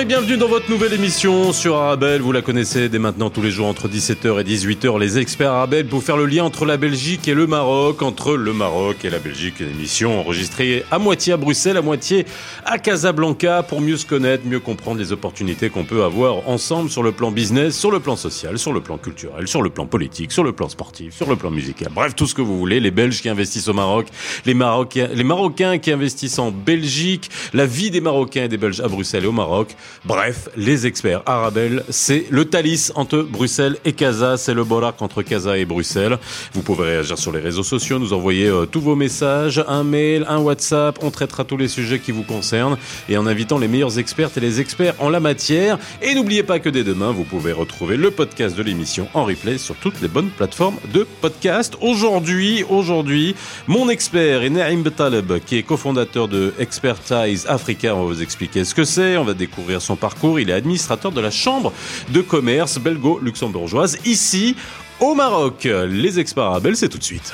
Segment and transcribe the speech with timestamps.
[0.00, 2.22] et bienvenue dans votre nouvelle émission sur Arabelle.
[2.22, 4.98] Vous la connaissez dès maintenant tous les jours entre 17h et 18h.
[4.98, 8.54] Les experts Arabelle pour faire le lien entre la Belgique et le Maroc, entre le
[8.54, 9.60] Maroc et la Belgique.
[9.60, 12.24] Une émission enregistrée à moitié à Bruxelles, à moitié
[12.64, 17.02] à Casablanca pour mieux se connaître, mieux comprendre les opportunités qu'on peut avoir ensemble sur
[17.02, 20.32] le plan business, sur le plan social, sur le plan culturel, sur le plan politique,
[20.32, 21.90] sur le plan sportif, sur le plan musical.
[21.94, 22.80] Bref, tout ce que vous voulez.
[22.80, 24.06] Les Belges qui investissent au Maroc,
[24.46, 28.80] les Marocains, les Marocains qui investissent en Belgique, la vie des Marocains et des Belges
[28.80, 29.76] à Bruxelles et au Maroc.
[30.04, 35.22] Bref, les experts Arabelle, c'est le Thalys entre Bruxelles et Casa, c'est le Borak entre
[35.22, 36.18] Casa et Bruxelles.
[36.54, 40.24] Vous pouvez réagir sur les réseaux sociaux, nous envoyer euh, tous vos messages, un mail,
[40.28, 43.98] un WhatsApp, on traitera tous les sujets qui vous concernent et en invitant les meilleurs
[43.98, 45.78] experts et les experts en la matière.
[46.02, 49.58] Et n'oubliez pas que dès demain, vous pouvez retrouver le podcast de l'émission en replay
[49.58, 51.76] sur toutes les bonnes plateformes de podcast.
[51.80, 53.34] Aujourd'hui, aujourd'hui,
[53.66, 57.94] mon expert est Naïm Betaleb, qui est cofondateur de Expertise Africa.
[57.94, 60.38] On va vous expliquer ce que c'est, on va découvrir son parcours.
[60.40, 61.72] Il est administrateur de la Chambre
[62.10, 64.56] de commerce belgo-luxembourgeoise ici
[65.00, 65.64] au Maroc.
[65.64, 67.32] Les experts Arabel, c'est tout de suite.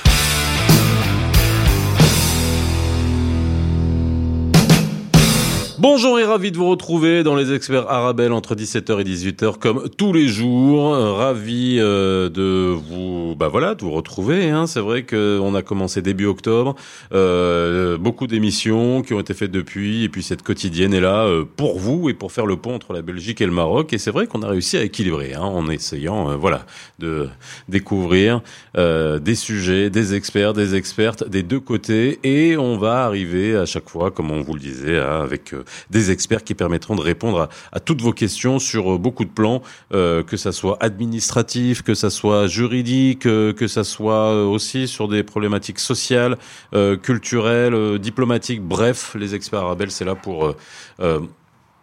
[5.88, 9.88] Bonjour et ravi de vous retrouver dans les experts Arabelle entre 17h et 18h comme
[9.96, 10.90] tous les jours.
[11.16, 14.50] Ravi euh, de vous, bah voilà, de vous retrouver.
[14.50, 14.66] Hein.
[14.66, 16.74] C'est vrai qu'on a commencé début octobre,
[17.12, 21.44] euh, beaucoup d'émissions qui ont été faites depuis, et puis cette quotidienne est là euh,
[21.44, 23.92] pour vous et pour faire le pont entre la Belgique et le Maroc.
[23.92, 26.66] Et c'est vrai qu'on a réussi à équilibrer, hein, en essayant, euh, voilà,
[26.98, 27.28] de
[27.68, 28.40] découvrir
[28.76, 33.66] euh, des sujets, des experts, des expertes des deux côtés, et on va arriver à
[33.66, 35.54] chaque fois, comme on vous le disait, hein, avec
[35.90, 39.62] des experts qui permettront de répondre à, toutes vos questions sur euh, beaucoup de plans,
[39.92, 45.08] euh, que ça soit administratif, que ça soit juridique, euh, que ça soit aussi sur
[45.08, 46.36] des problématiques sociales,
[47.02, 48.62] culturelles, diplomatiques.
[48.62, 50.54] Bref, les experts arabes, c'est là pour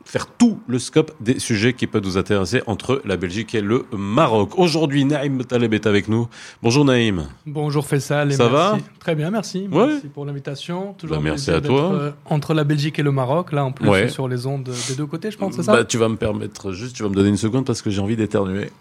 [0.05, 3.85] faire tout le scope des sujets qui peuvent nous intéresser entre la Belgique et le
[3.91, 4.57] Maroc.
[4.57, 6.27] Aujourd'hui, Naïm Taleb est avec nous.
[6.61, 7.27] Bonjour Naïm.
[7.45, 8.31] Bonjour Faisal.
[8.31, 8.53] Et Ça merci.
[8.53, 9.67] va Très bien, merci.
[9.71, 9.87] Ouais.
[9.87, 10.93] Merci pour l'invitation.
[10.93, 11.93] Toujours Bah, merci à toi.
[11.93, 14.09] euh, entre la Belgique et le Maroc, là en plus Ouais.
[14.09, 16.71] sur les ondes des deux côtés, je pense, c'est ça Bah, tu vas me permettre
[16.73, 18.71] juste, tu vas me donner une seconde parce que j'ai envie d'éternuer.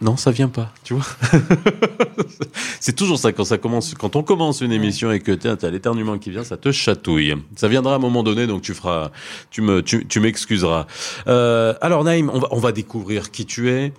[0.00, 1.06] Non, ça vient pas, tu vois.
[2.80, 5.70] c'est toujours ça quand ça commence, quand on commence une émission et que tiens, t'as
[5.70, 7.34] l'éternuement qui vient, ça te chatouille.
[7.56, 9.10] Ça viendra à un moment donné, donc tu feras,
[9.50, 10.86] tu me, tu, m'excuseras.
[11.26, 13.92] Euh, alors Naïm, on va, on va découvrir qui tu es,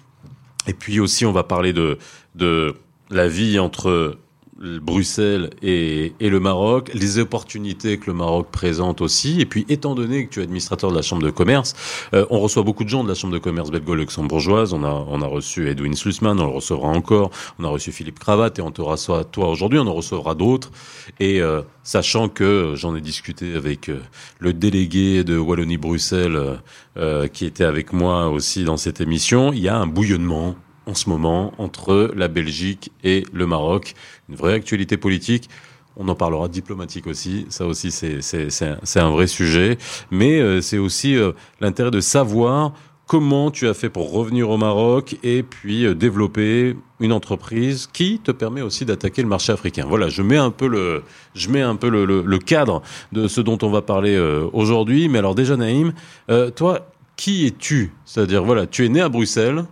[0.68, 1.98] et puis aussi on va parler de,
[2.36, 2.76] de
[3.10, 4.18] la vie entre
[4.60, 9.96] Bruxelles et, et le Maroc, les opportunités que le Maroc présente aussi, et puis étant
[9.96, 11.76] donné que tu es administrateur de la Chambre de commerce,
[12.14, 15.22] euh, on reçoit beaucoup de gens de la Chambre de commerce belgo-luxembourgeoise, on a, on
[15.22, 18.72] a reçu Edwin Slussman, on le recevra encore, on a reçu Philippe Cravate, et on
[18.72, 20.72] te reçoit toi aujourd'hui, on en recevra d'autres,
[21.20, 24.00] et euh, sachant que j'en ai discuté avec euh,
[24.38, 26.56] le délégué de Wallonie-Bruxelles, euh,
[26.98, 30.56] euh, qui était avec moi aussi dans cette émission, il y a un bouillonnement
[30.90, 33.94] en ce moment entre la Belgique et le Maroc.
[34.28, 35.50] Une vraie actualité politique.
[35.96, 37.46] On en parlera diplomatique aussi.
[37.50, 39.78] Ça aussi, c'est un, vrai sujet.
[40.10, 42.74] Mais euh, c'est aussi euh, l'intérêt de savoir
[43.06, 48.20] comment tu as fait pour revenir au Maroc et puis euh, développer une entreprise qui
[48.20, 49.86] te permet aussi d'attaquer le marché africain.
[49.88, 51.04] Voilà, je mets un peu le
[51.36, 54.18] je mets un peu le, cadre de ce dont on va parler
[54.54, 55.08] aujourd'hui.
[55.08, 55.94] Mais alors déjà, Naïm,
[56.56, 57.94] toi, qui es-tu?
[58.06, 59.66] C'est-à-dire, voilà, tu es né à Bruxelles.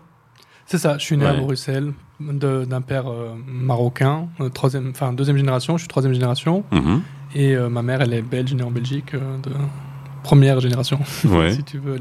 [0.67, 1.33] C'est ça, je suis né à.
[1.33, 7.01] Bruxelles d'un père euh, marocain, euh, troisième, enfin deuxième génération, je suis troisième génération, Mhm.
[7.35, 9.51] et euh, ma mère, elle est belge, née en Belgique, de
[10.23, 11.51] première génération, Ouais.
[11.53, 11.97] si tu veux,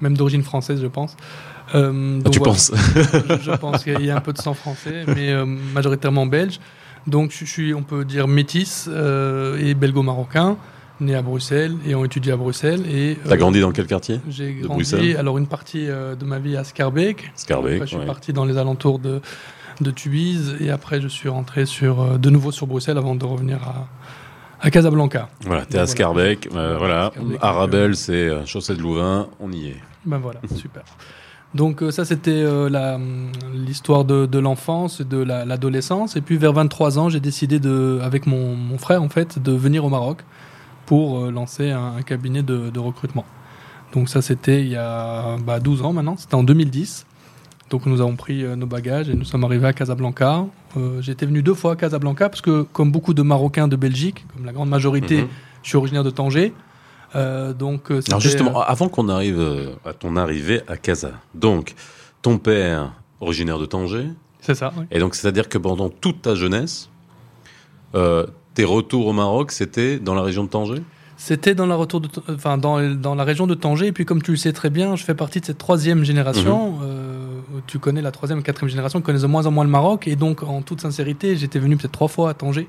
[0.00, 1.16] même d'origine française, je pense.
[1.72, 1.80] Ah,
[2.30, 2.52] tu voilà.
[2.52, 5.34] penses je, je pense qu'il y a un peu de sang français, mais
[5.74, 6.60] majoritairement belge.
[7.08, 10.56] Donc je suis, on peut dire, métis et belgo-marocain,
[11.00, 12.84] né à Bruxelles et ont étudié à Bruxelles.
[12.90, 16.24] Et T'as euh, grandi dans quel quartier J'ai grandi, Bruxelles alors une partie euh, de
[16.24, 17.30] ma vie à Scarbeck.
[17.34, 18.06] Scarbeck, Après, je suis ouais.
[18.06, 19.20] parti dans les alentours de,
[19.80, 23.24] de Tubize et après je suis rentré sur, euh, de nouveau sur Bruxelles avant de
[23.24, 23.88] revenir à,
[24.60, 25.28] à Casablanca.
[25.42, 27.10] Voilà, t'es à Scarbeck, voilà.
[27.14, 29.76] Scarbeck, Arabelle, c'est Chaussée de Louvain, on y est.
[30.06, 30.82] Ben voilà, super.
[31.54, 32.98] Donc ça c'était euh, la-
[33.54, 36.16] l'histoire de, de l'enfance, et de la- l'adolescence.
[36.16, 39.52] et puis vers 23 ans, j'ai décidé de, avec mon, mon frère en fait, de
[39.52, 40.18] venir au Maroc
[40.86, 43.24] pour euh, lancer un, un cabinet de, de recrutement.
[43.92, 47.06] Donc ça c'était il y a bah, 12 ans maintenant, c'était en 2010.
[47.70, 50.44] Donc nous avons pris euh, nos bagages et nous sommes arrivés à Casablanca.
[50.76, 54.24] Euh, J'étais venu deux fois à Casablanca parce que comme beaucoup de Marocains de Belgique,
[54.34, 55.28] comme la grande majorité, Mhm.
[55.62, 56.52] je suis originaire de Tanger.
[57.14, 59.40] Euh, donc Alors justement, avant qu'on arrive
[59.84, 61.74] à ton arrivée à Casa, donc
[62.22, 64.08] ton père originaire de Tanger,
[64.40, 64.72] C'est ça.
[64.76, 64.84] oui.
[64.90, 66.90] Et donc, c'est-à-dire que pendant toute ta jeunesse,
[67.94, 68.26] euh,
[68.56, 70.82] tes retours au Maroc, c'était dans la région de Tanger?
[71.18, 73.86] C'était dans la retour de, enfin dans, dans la région de Tanger.
[73.86, 76.72] Et puis comme tu le sais très bien, je fais partie de cette troisième génération.
[76.72, 76.78] Mhm.
[76.82, 80.08] Euh, tu connais la troisième quatrième génération, qui connaissent de moins en moins le Maroc.
[80.08, 82.68] Et donc en toute sincérité, j'étais venu peut-être trois fois à Tanger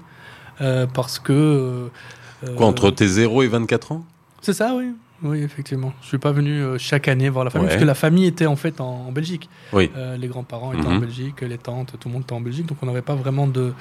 [0.62, 1.34] euh, parce que.
[1.34, 4.06] euh, Quoi, entre tes 0 et 24 ans?
[4.42, 4.92] C'est ça, oui.
[5.23, 5.93] Oui, effectivement.
[6.01, 7.73] Je suis pas venu euh, chaque année voir la famille, Ouais.
[7.73, 9.49] parce que la famille était en fait en, en Belgique.
[9.73, 9.89] Oui.
[9.97, 10.99] Euh, les grands-parents étaient en Mhm.
[11.01, 13.73] Belgique, les tantes, tout le monde était en Belgique, donc on n'avait pas vraiment de,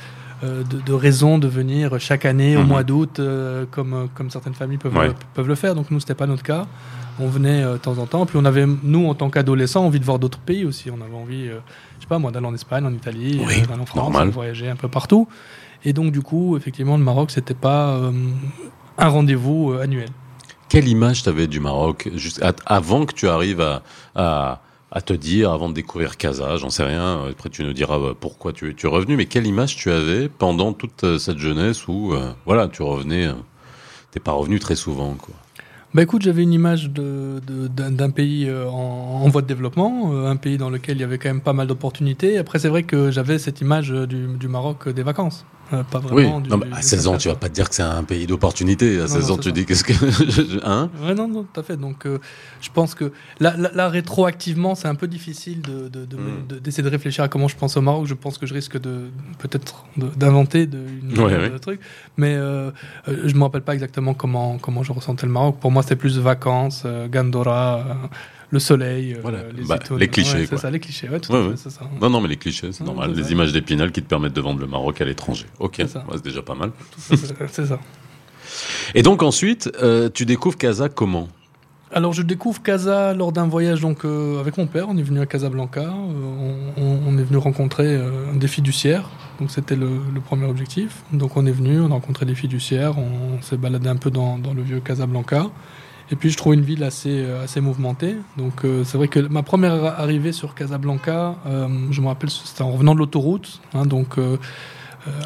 [0.45, 2.67] euh, de, de raison de venir chaque année au Mhm.
[2.69, 3.21] mois d'août,
[3.71, 5.11] comme, comme certaines familles peuvent, Ouais.
[5.35, 5.75] peuvent le faire.
[5.75, 6.67] Donc nous, c'était pas notre cas.
[7.19, 10.05] On venait de temps en temps, puis on avait, nous, en tant qu'adolescents, envie de
[10.05, 10.91] voir d'autres pays aussi.
[10.91, 13.87] On avait envie, je sais pas moi, d'aller en Espagne, en Italie, Oui, d'aller en
[13.87, 15.29] France, de voyager un peu partout.
[15.85, 18.01] Et donc, du coup, effectivement, le Maroc, c'était pas
[18.99, 20.09] un rendez-vous annuel.
[20.69, 22.11] Quelle image t'avais du Maroc
[22.67, 23.65] avant que tu arrives
[24.17, 24.61] à,
[25.05, 28.53] te dire, avant de découvrir Casa, j'en sais rien, après tu nous diras euh, pourquoi
[28.53, 32.33] tu, es- revenu, mais quelle image tu avais pendant toute euh, cette jeunesse où, euh,
[32.47, 33.29] voilà, tu revenais,
[34.11, 35.35] t'es pas revenu très souvent, quoi?
[35.95, 40.99] Bah écoute, j'avais une image d'un pays en, voie de développement, un pays dans lequel
[40.99, 42.37] il y avait quand même pas mal d'opportunités.
[42.37, 46.41] Après, c'est vrai que j'avais cette image du, Maroc des vacances, Euh, pas Oui, vraiment.
[46.41, 48.27] du- non, à du 16 ans, tu vas pas te dire que c'est un pays
[48.27, 48.99] d'opportunité.
[48.99, 49.51] À Non, 16 non, ans, tu ça.
[49.51, 49.93] dis qu'est-ce que.
[50.65, 51.77] hein Ouais, non, non, tout à fait.
[51.77, 52.19] Donc, euh,
[52.61, 56.47] je pense que là, là, là, rétroactivement, c'est un peu difficile de- de- de- Mm.
[56.49, 58.07] de- d'essayer de, réfléchir à comment je pense au Maroc.
[58.07, 61.59] Je pense que je risque de peut-être d'inventer de, une Ouais, de ouais.
[61.59, 61.81] trucs.
[62.17, 62.71] Mais euh,
[63.09, 65.57] euh, je me rappelle pas exactement comment, comment je ressentais le Maroc.
[65.61, 67.85] Pour moi, c'était plus vacances, Gandora,
[68.51, 69.39] le soleil, euh, Voilà.
[69.57, 70.01] les, Bah, étoiles.
[70.01, 70.59] les clichés, Ouais, quoi.
[70.59, 71.09] C'est ça, les clichés.
[71.09, 71.81] Ouais, tout Ouais, fait, ça.
[72.01, 73.11] Non, non, mais les clichés, c'est Ouais, normal.
[73.15, 73.31] c'est Les ça.
[73.33, 75.47] images d'Épinal qui te permettent de vendre le Maroc à l'étranger.
[75.59, 76.01] Ok, C'est ça.
[76.09, 76.71] Ouais, c'est déjà pas mal.
[76.99, 77.79] C'est ça.
[78.95, 81.29] Et donc ensuite, euh, tu découvres Casa comment?
[81.93, 84.87] Alors je découvre Casa lors d'un voyage donc euh, avec mon père.
[84.89, 85.83] On est venu à Casablanca.
[85.83, 85.93] euh,
[86.77, 89.09] on, on- on est venu rencontrer euh, des fiduciaires.
[89.41, 91.03] Donc c'était le, le premier objectif.
[91.13, 92.99] Donc on est venu, on a rencontré des fiduciaires.
[92.99, 95.47] On, s'est baladé un peu dans, dans le vieux Casablanca.
[96.11, 98.17] Et puis je trouve une ville assez euh, assez mouvementée.
[98.37, 102.63] Donc euh, c'est vrai que ma première arrivée sur Casablanca, euh, je me rappelle, c'était
[102.63, 103.61] en revenant de l'autoroute.
[103.75, 104.37] hein, donc euh,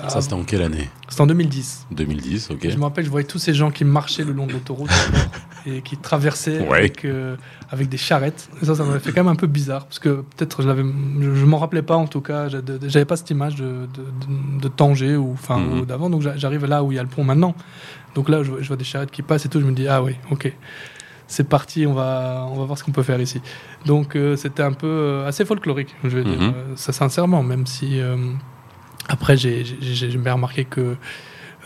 [0.09, 0.89] Ça, c'était en quelle année?
[1.09, 1.87] c'était en 2010.
[1.91, 2.69] 2010, ok.
[2.71, 4.91] Je me rappelle, je voyais tous ces gens qui marchaient le long de l'autoroute
[5.67, 6.79] et qui traversaient Ouais.
[6.79, 7.07] avec,
[7.71, 8.49] avec des charrettes.
[8.63, 10.69] Et ça, ça m'avait fait quand même un peu bizarre parce que peut-être je
[11.35, 12.47] je m'en rappelais pas en tout cas.
[12.87, 15.81] J'avais pas cette image de, de, de- de Tanger ou enfin Mhm.
[15.81, 16.09] ou d'avant.
[16.11, 17.55] Donc j'a- j'arrive là où il y a le pont maintenant.
[18.15, 19.61] Donc là, je, vois- je vois des charrettes qui passent et tout.
[19.61, 20.53] Je me dis ah oui, ok.
[21.27, 23.41] C'est parti, on va, on va voir ce qu'on peut faire ici.
[23.87, 26.53] Donc euh, c'était un peu euh, assez folklorique, je vais dire, Mhm.
[26.55, 28.01] euh, ça sincèrement, même si
[29.09, 29.63] après j'ai
[30.19, 30.97] bien remarqué que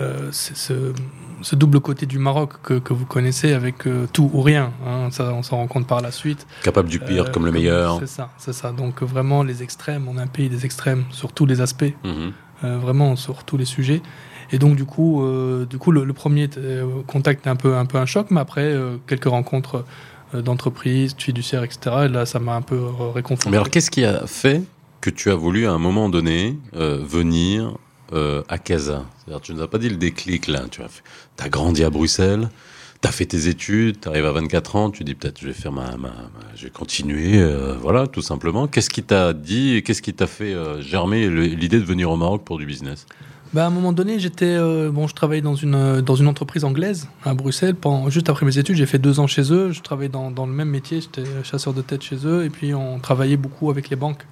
[0.01, 0.93] euh, ce,
[1.41, 4.73] ce double côté du Maroc que, que vous connaissez avec euh, tout ou rien.
[4.87, 6.47] hein, ça, on s'en rend compte par la suite.
[6.63, 7.99] Capable du pire Euh, comme le meilleur.
[8.01, 8.73] C'est ça, c'est ça.
[8.73, 12.33] Donc vraiment les extrêmes, on est un pays des extrêmes sur tous les aspects, Mhm.
[12.81, 14.03] vraiment sur tous les sujets.
[14.53, 18.07] Et donc du coup, euh, du coup le, premier euh, contact est un peu, un
[18.07, 19.85] choc, mais après euh, quelques rencontres
[20.35, 21.97] euh, d'entreprises, de fiduciaires, etc.
[22.05, 22.81] Et là, ça m'a un peu
[23.15, 23.51] réconforté.
[23.51, 24.63] Mais alors, qu'est-ce qui a fait
[25.01, 27.77] que tu as voulu à un moment donné venir
[28.49, 29.05] à Casa?
[29.19, 30.63] C'est-à-dire, tu nous as pas dit le déclic là.
[30.71, 32.49] Tu as, grandi à Bruxelles,
[33.03, 35.53] tu as fait tes études, tu arrives à 24 ans, tu dis peut-être je vais
[35.53, 35.91] faire ma,
[36.57, 37.45] je vais continuer,
[37.81, 38.67] voilà, tout simplement.
[38.67, 42.59] Qu'est-ce qui t'a dit qu'est-ce qui t'a fait germer l'idée de venir au Maroc pour
[42.59, 43.07] du business?
[43.55, 46.27] Bah, à un moment donné, j'étais euh, bon, je travaillais dans une euh, dans une
[46.27, 47.77] entreprise anglaise à Bruxelles.
[47.77, 49.71] Pendant, juste après mes études, j'ai fait deux ans chez eux.
[49.71, 52.75] Je travaillais dans, dans le même métier, j'étais chasseur de tête chez eux, et puis
[52.75, 54.27] on travaillait beaucoup avec les banques.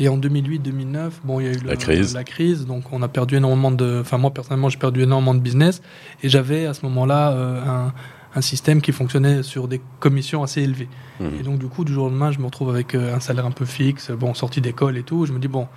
[0.00, 2.14] Et en 2008-2009, bon, il y a eu le- La crise.
[2.14, 3.98] la crise, donc on a perdu énormément de.
[4.00, 5.82] Enfin, moi personnellement, j'ai perdu énormément de business,
[6.22, 7.92] et j'avais à ce moment-là euh, un,
[8.34, 10.88] un système qui fonctionnait sur des commissions assez élevées.
[11.20, 11.30] Mhm.
[11.38, 13.50] Et donc, du coup, du jour au lendemain, je me retrouve avec un salaire un
[13.50, 15.26] peu fixe, bon, sorti d'école et tout.
[15.26, 15.68] Je me dis, bon,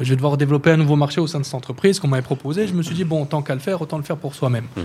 [0.00, 2.66] je vais devoir développer un nouveau marché au sein de cette entreprise qu'on m'avait proposé.
[2.68, 4.66] Je me suis dit, bon, tant qu'à le faire, autant le faire pour soi-même.
[4.76, 4.84] Mhm.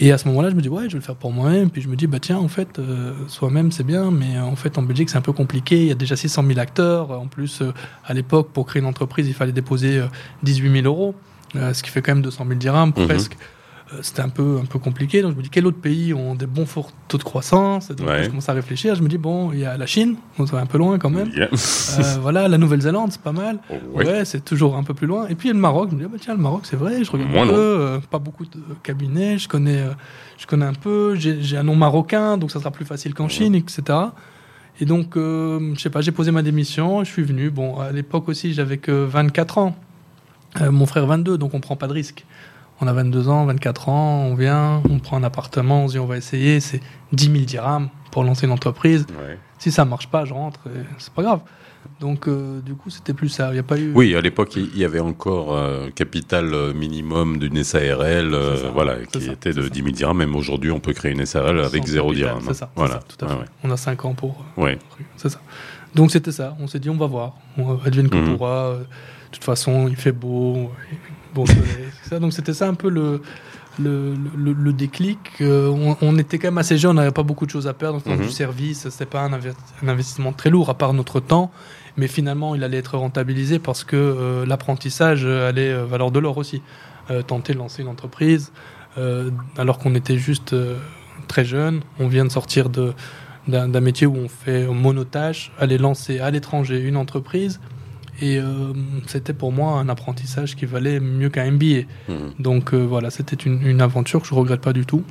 [0.00, 1.70] Et à ce moment-là, je me dis, ouais, je vais le faire pour moi-même.
[1.70, 4.56] Puis je me dis, bah tiens, en fait, euh, soi-même, c'est bien, mais euh, en
[4.56, 5.80] fait, en Belgique, c'est un peu compliqué.
[5.82, 7.10] Il y a déjà 600 000 acteurs.
[7.10, 7.72] En plus, euh,
[8.04, 10.06] à l'époque, pour créer une entreprise, il fallait déposer euh,
[10.42, 11.14] 18 000 euros,
[11.56, 13.06] euh, ce qui fait quand même 200 000 dirhams, Mhm.
[13.06, 13.32] presque.
[13.34, 13.36] Euh,
[14.00, 15.20] C'était un peu, un peu compliqué.
[15.22, 17.90] Donc je me dis, quel autre pays ont des bons forts taux de croissance?
[17.90, 18.24] Et Donc Ouais.
[18.24, 18.94] je commence à réfléchir.
[18.94, 21.10] Je me dis, bon, il y a la Chine, on est un peu loin quand
[21.10, 21.28] même.
[21.36, 21.48] Yeah.
[21.52, 23.58] Euh, voilà, la Nouvelle-Zélande, c'est pas mal.
[23.70, 24.06] Oh, ouais.
[24.06, 25.26] Ouais, c'est toujours un peu plus loin.
[25.28, 25.88] Et puis il y a le Maroc.
[25.90, 27.04] Je me dis, ah bah tiens, le Maroc, c'est vrai.
[27.04, 27.52] Je regarde Moi, un peu.
[27.54, 29.36] euh, pas beaucoup de cabinets.
[29.38, 29.90] Je connais, euh,
[30.38, 31.14] je connais un peu.
[31.16, 33.82] J'ai un nom marocain, donc ça sera plus facile qu'en Chine, etc.
[34.80, 37.04] Et donc, euh, je sais pas, j'ai posé ma démission.
[37.04, 37.50] Je suis venu.
[37.50, 39.76] Bon, à l'époque aussi, j'avais que 24 ans.
[40.60, 42.24] Euh, mon frère 22, donc on prend pas de risque.
[42.82, 45.98] On a 22 ans, 24 ans, on vient, on prend un appartement, on se dit
[46.00, 46.58] on va essayer.
[46.58, 46.80] C'est
[47.12, 49.06] 10 000 dirhams pour lancer une entreprise.
[49.10, 49.38] Ouais.
[49.58, 50.60] Si ça marche pas, je rentre,
[50.98, 51.40] c'est pas grave.
[52.00, 53.50] Donc, euh, du coup, c'était plus ça.
[53.50, 53.92] Il n'y a pas eu.
[53.94, 58.70] Oui, à l'époque, il y avait encore euh, capital euh, minimum d'une SARL, euh, ça,
[58.70, 60.18] voilà, qui ça, était de c'est 10 000 dirhams.
[60.18, 62.40] Même aujourd'hui, on peut créer une SARL avec zéro dirham.
[62.48, 62.94] C'est ça, Voilà.
[62.94, 63.34] ça, tout à fait.
[63.34, 63.44] Ouais.
[63.62, 64.44] On a 5 ans pour.
[64.56, 64.78] Ouais.
[65.16, 65.40] C'est ça.
[65.94, 66.56] Donc, c'était ça.
[66.60, 67.34] On s'est dit, on va voir.
[67.56, 68.38] On va que Mhm.
[68.40, 68.84] Euh, De
[69.36, 70.70] toute façon, il fait beau.
[71.34, 71.44] Bon
[72.08, 72.18] ça.
[72.18, 73.20] Donc, c'était ça un peu le.
[73.80, 77.22] Le, le, le déclic, Euh, on, on était quand même assez jeunes, on n'avait pas
[77.22, 78.02] beaucoup de choses à perdre.
[78.04, 78.26] Dans Mhm.
[78.26, 81.50] du service, c'était pas un, inve- un investissement très lourd à part notre temps,
[81.96, 86.36] mais finalement il allait être rentabilisé parce que euh, l'apprentissage euh, allait valoir de l'or
[86.36, 86.60] aussi.
[87.26, 88.52] Tenter de lancer une entreprise,
[89.58, 90.54] alors qu'on était juste
[91.28, 92.92] très jeune, on vient de sortir de,
[93.48, 97.58] d'un, métier où on fait monotage, aller lancer à l'étranger une entreprise.
[98.22, 98.72] Et euh,
[99.08, 101.82] c'était pour moi un apprentissage qui valait mieux qu'un MBA.
[102.08, 102.32] Mhm.
[102.38, 105.02] Donc euh, voilà, c'était une, une aventure que je regrette pas du tout.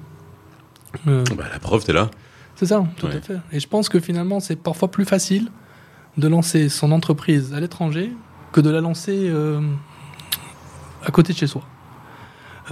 [1.08, 2.10] Euh, Bah, la preuve, t'es là.
[2.56, 3.15] c'est ça, tout Ouais.
[3.18, 3.38] à fait.
[3.51, 5.50] Et je pense que finalement, c'est parfois plus facile
[6.18, 8.12] de lancer son entreprise à l'étranger
[8.53, 9.30] que de la lancer
[11.06, 11.62] à côté de chez soi.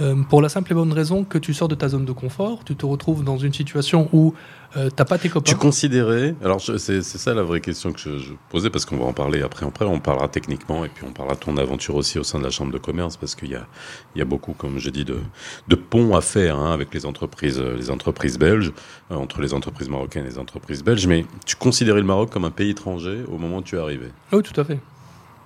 [0.00, 2.62] Euh, pour la simple et bonne raison que tu sors de ta zone de confort,
[2.64, 4.34] tu te retrouves dans une situation où
[4.76, 5.50] euh, t'as pas tes copains.
[5.50, 9.04] Tu considérais, alors c'est ça la vraie question que je, je posais parce qu'on va
[9.06, 9.66] en parler après.
[9.66, 12.44] Après, on parlera techniquement et puis on parlera de ton aventure aussi au sein de
[12.44, 13.66] la chambre de commerce parce qu'il y a,
[14.14, 15.18] il y a beaucoup, comme j'ai dit, de,
[15.66, 18.72] de ponts à faire hein, avec les entreprises, euh, les entreprises belges,
[19.10, 21.06] euh, entre les entreprises marocaines et les entreprises belges.
[21.08, 24.06] Mais tu considérais le Maroc comme un pays étranger au moment où tu es arrivé?
[24.32, 24.78] Oui, tout à fait.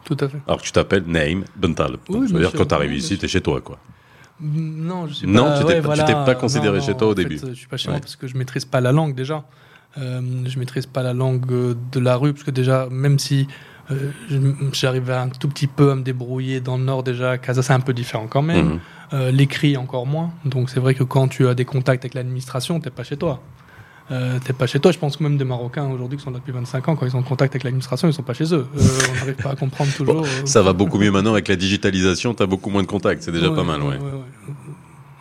[0.05, 0.39] Tout à fait.
[0.47, 1.99] Alors que tu t'appelles Naïm Bentaleb.
[2.11, 2.59] Oui, Donc, ça veut bien dire sûr.
[2.59, 3.79] quand tu arrives Oui, ici, tu es chez toi, quoi.
[4.41, 5.59] Non, je suis Non, pas.
[5.59, 6.35] tu t'es ouais, pas- voilà.
[6.35, 7.39] considéré Non, chez toi au en fait, début.
[7.49, 7.95] je suis pas chez Ouais.
[7.95, 9.45] moi parce que je maîtrise pas la langue déjà.
[9.97, 13.47] Euh, je maîtrise pas la langue euh, de la rue parce que déjà, même si
[13.93, 14.11] euh,
[14.73, 17.81] j'arrivais un tout petit peu à me débrouiller dans le nord déjà, Casa c'est un
[17.81, 18.67] peu différent quand même.
[18.67, 18.81] Mhm.
[19.13, 20.33] Euh, L'écrit encore moins.
[20.45, 23.41] Donc c'est vrai que quand tu as des contacts avec l'administration, t'es pas chez toi.
[24.11, 24.93] Euh, t'es pas chez toi.
[24.93, 27.13] Je pense que même des Marocains aujourd'hui qui sont là depuis 25 ans, quand ils
[27.13, 28.67] sont en contact avec l'administration, ils sont pas chez eux.
[28.77, 28.81] Euh,
[29.11, 30.25] on n'arrive pas à comprendre toujours.
[30.25, 33.23] euh, Ça va beaucoup mieux maintenant avec la digitalisation, tu as beaucoup moins de contacts,
[33.23, 33.89] c'est déjà ouais, pas mal, ouais.
[33.97, 34.53] ouais, ouais.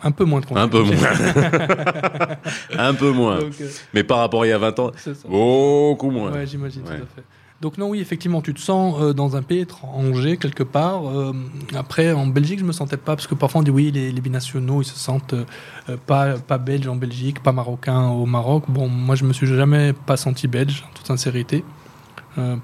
[0.02, 0.70] Un peu moins de Un contacts.
[0.72, 2.36] peu moins.
[2.78, 3.38] un peu moins.
[3.38, 4.90] Donc, euh, Mais par rapport à il y a 20 ans,
[5.26, 6.30] beaucoup moins.
[6.32, 6.98] Ouais, j'imagine, Ouais.
[6.98, 7.24] tout à fait.
[7.64, 11.08] Donc non, oui, effectivement, tu te sens euh, dans un pays étranger quelque part.
[11.08, 11.32] Euh,
[11.74, 14.82] après, en Belgique, je me sentais pas parce que parfois on dit oui, les, binationaux,
[14.82, 18.64] ils se sentent euh, pas pas belges en Belgique, pas marocains au Maroc.
[18.68, 21.64] Bon, moi, je me suis jamais pas senti belge, en toute sincérité.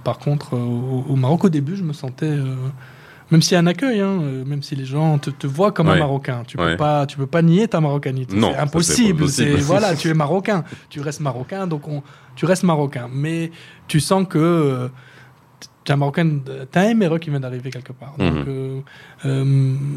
[0.04, 2.37] Par contre, au, Maroc, au début, je me sentais,
[3.30, 5.72] même s'il y a un accueil, hein, euh, même si les gens te, te voient
[5.72, 5.96] comme un.
[5.96, 8.37] Marocain, tu peux pas, tu peux pas nier ta marocanité.
[8.37, 9.20] Non, c'est impossible.
[9.25, 9.56] possible.
[9.58, 12.02] C'est voilà, tu es marocain, tu restes marocain, donc on,
[12.37, 13.08] tu restes marocain.
[13.12, 13.50] Mais
[13.88, 14.88] tu sens que euh,
[15.84, 16.38] tu es un marocain,
[16.70, 18.14] t'as un MRE qui vient d'arriver quelque part.
[18.18, 18.80] Donc, euh,
[19.25, 19.44] euh,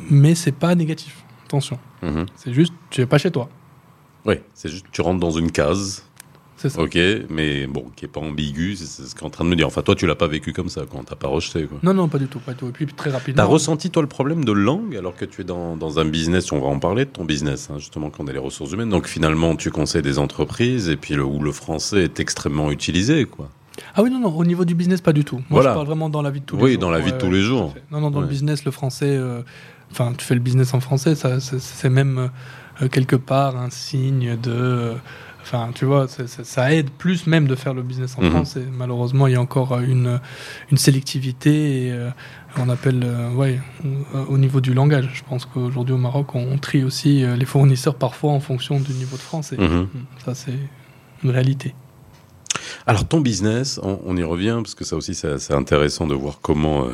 [0.09, 1.23] mais c'est pas négatif.
[1.45, 2.25] Attention, Mhm.
[2.35, 3.47] c'est juste, tu es pas chez toi.
[4.25, 6.03] Oui, c'est juste tu rentres dans une case,
[6.63, 6.82] C'est ça.
[6.82, 6.98] ok,
[7.29, 9.55] mais bon, qui est pas ambigu, c'est c'est ce qu'on est en train de me
[9.58, 9.67] dire.
[9.67, 11.77] Enfin, toi, tu l'as pas vécu comme ça, quand t'as pas rejeté, quoi.
[11.84, 12.67] Non, non, pas du tout, pas du tout.
[12.70, 13.43] Et puis très rapidement.
[13.43, 16.51] T'as ressenti, toi, le problème de langue alors que tu es dans, dans un business,
[16.53, 18.89] on va en parler de ton business, hein, justement, quand on est les ressources humaines.
[18.89, 23.25] Donc, finalement, tu conseilles des entreprises et puis le, où le français est extrêmement utilisé,
[23.25, 23.50] quoi.
[23.96, 25.38] Ah oui, non, non, au niveau du business, pas du tout.
[25.38, 25.72] Moi, Voilà.
[25.72, 26.82] je parle vraiment dans la vie de tous les Oui, jours.
[26.82, 27.72] dans la vie de tous les jours.
[27.74, 27.84] tout à fait.
[27.91, 28.32] Non, non, dans le Ouais.
[28.32, 29.41] business, le français, euh,
[29.91, 32.29] enfin, tu fais le business en français, ça, c'est- c'est même
[32.82, 34.93] euh, quelque part un signe de.
[35.43, 38.29] Euh, Enfin, tu vois, ça aide plus même de faire le business en Mhm.
[38.31, 38.55] France.
[38.55, 40.19] Et malheureusement, il y a encore euh, une,
[40.71, 42.09] une sélectivité et euh,
[42.57, 43.59] on appelle, euh, ouais,
[44.13, 45.09] au- au niveau du langage.
[45.13, 48.79] Je pense qu'aujourd'hui au Maroc, on, on trie aussi euh, les fournisseurs parfois en fonction
[48.79, 49.57] du niveau de français.
[49.57, 49.88] Mhm.
[50.25, 50.57] Ça, c'est
[51.23, 51.75] une réalité.
[52.88, 56.39] Alors ton business, on, on y revient parce que ça aussi c'est intéressant de voir
[56.41, 56.91] comment euh,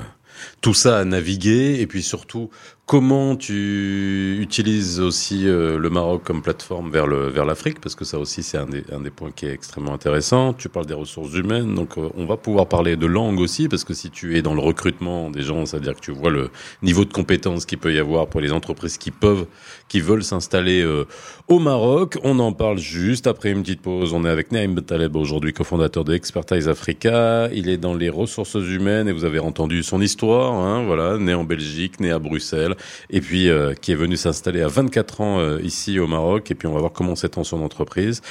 [0.62, 2.50] tout ça a navigué et puis surtout
[2.90, 7.80] comment tu utilises aussi euh, le Maroc comme plateforme vers le vers l'Afrique?
[7.80, 10.54] Parce que ça aussi c'est un des, un des points qui est extrêmement intéressant.
[10.54, 13.84] Tu parles des ressources humaines donc euh, on va pouvoir parler de langue aussi parce
[13.84, 16.50] que si tu es dans le recrutement des gens, c'est-à-dire que tu vois le
[16.82, 19.46] niveau de compétence qu'il peut y avoir pour les entreprises qui peuvent
[19.88, 21.06] qui veulent s'installer euh,
[21.48, 22.18] au Maroc.
[22.24, 24.14] On en parle juste après une petite pause.
[24.14, 27.50] On est avec Naïm Betaleb aujourd'hui, cofondateur de Expertise Africa.
[27.52, 30.54] Il est dans les ressources humaines et vous avez entendu son histoire.
[30.54, 32.76] Hein, voilà, né en Belgique, né à Bruxelles,
[33.10, 36.52] et puis euh, qui est venu s'installer à 24 ans euh, ici au Maroc.
[36.52, 38.22] Et puis on va voir comment s'étend son entreprise.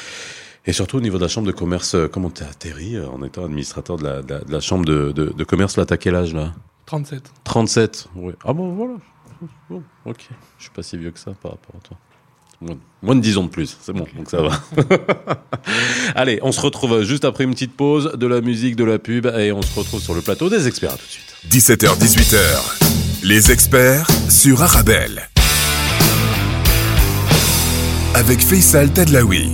[0.67, 3.23] Et surtout au niveau de la chambre de commerce, euh, comment t'es atterri euh, en
[3.23, 5.97] étant administrateur de la, de la, de la chambre de, de, de commerce Là, t'as
[5.97, 6.53] quel âge là?
[6.87, 7.23] 37.
[7.45, 8.09] 37.
[8.17, 8.35] Oui.
[8.45, 8.95] Ah bon, voilà.
[9.71, 10.29] Bon, ok.
[10.59, 11.97] Je suis pas si vieux que ça par rapport à toi.
[13.03, 14.51] Moins, de 10 ans de plus, c'est bon, donc ça va.
[16.17, 19.27] Allez, on se retrouve juste après une petite pause, de la musique, de la pub,
[19.27, 20.95] et on se retrouve sur le plateau des experts.
[20.95, 21.37] À tout de suite.
[21.49, 25.29] 17h-18h, les experts sur Arabelle.
[28.15, 29.51] Avec Faisal Tadlaoui.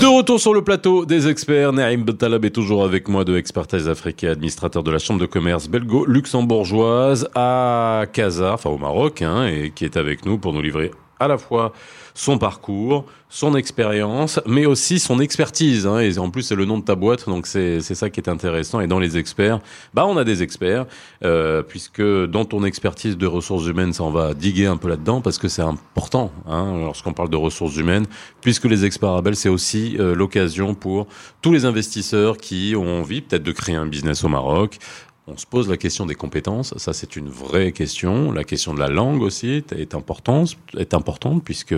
[0.00, 3.88] De retour sur le plateau des experts, Naïm Bentalab est toujours avec moi de Expertise
[3.88, 9.70] Africaine, administrateur de la Chambre de commerce belgo-luxembourgeoise à Casa, enfin au Maroc, hein, et
[9.74, 11.72] qui est avec nous pour nous livrer à la fois
[12.14, 15.86] son parcours, son expérience, mais aussi son expertise.
[15.86, 18.28] Hein, et en plus, c'est le nom de ta boîte, donc c'est ça qui est
[18.28, 18.80] intéressant.
[18.80, 19.60] Et dans les experts,
[19.92, 20.86] bah on a des experts,
[21.24, 25.20] euh, puisque dans ton expertise de ressources humaines, ça on va diguer un peu là-dedans,
[25.20, 28.06] parce que c'est important hein, lorsqu'on parle de ressources humaines,
[28.40, 31.06] puisque les experts Arabel, c'est aussi euh, l'occasion pour
[31.42, 34.78] tous les investisseurs qui ont envie peut-être de créer un business au Maroc,
[35.26, 38.30] on se pose la question des compétences, ça c'est une vraie question.
[38.30, 41.74] La question de la langue aussi est importante, est importante puisque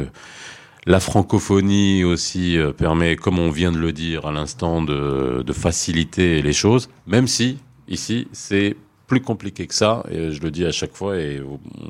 [0.87, 6.43] la francophonie aussi euh, permet, comme on vient de le dire à l'instant, de, faciliter
[6.43, 8.76] les choses, même si ici c'est
[9.07, 11.43] plus compliqué que ça, et je le dis à chaque fois, et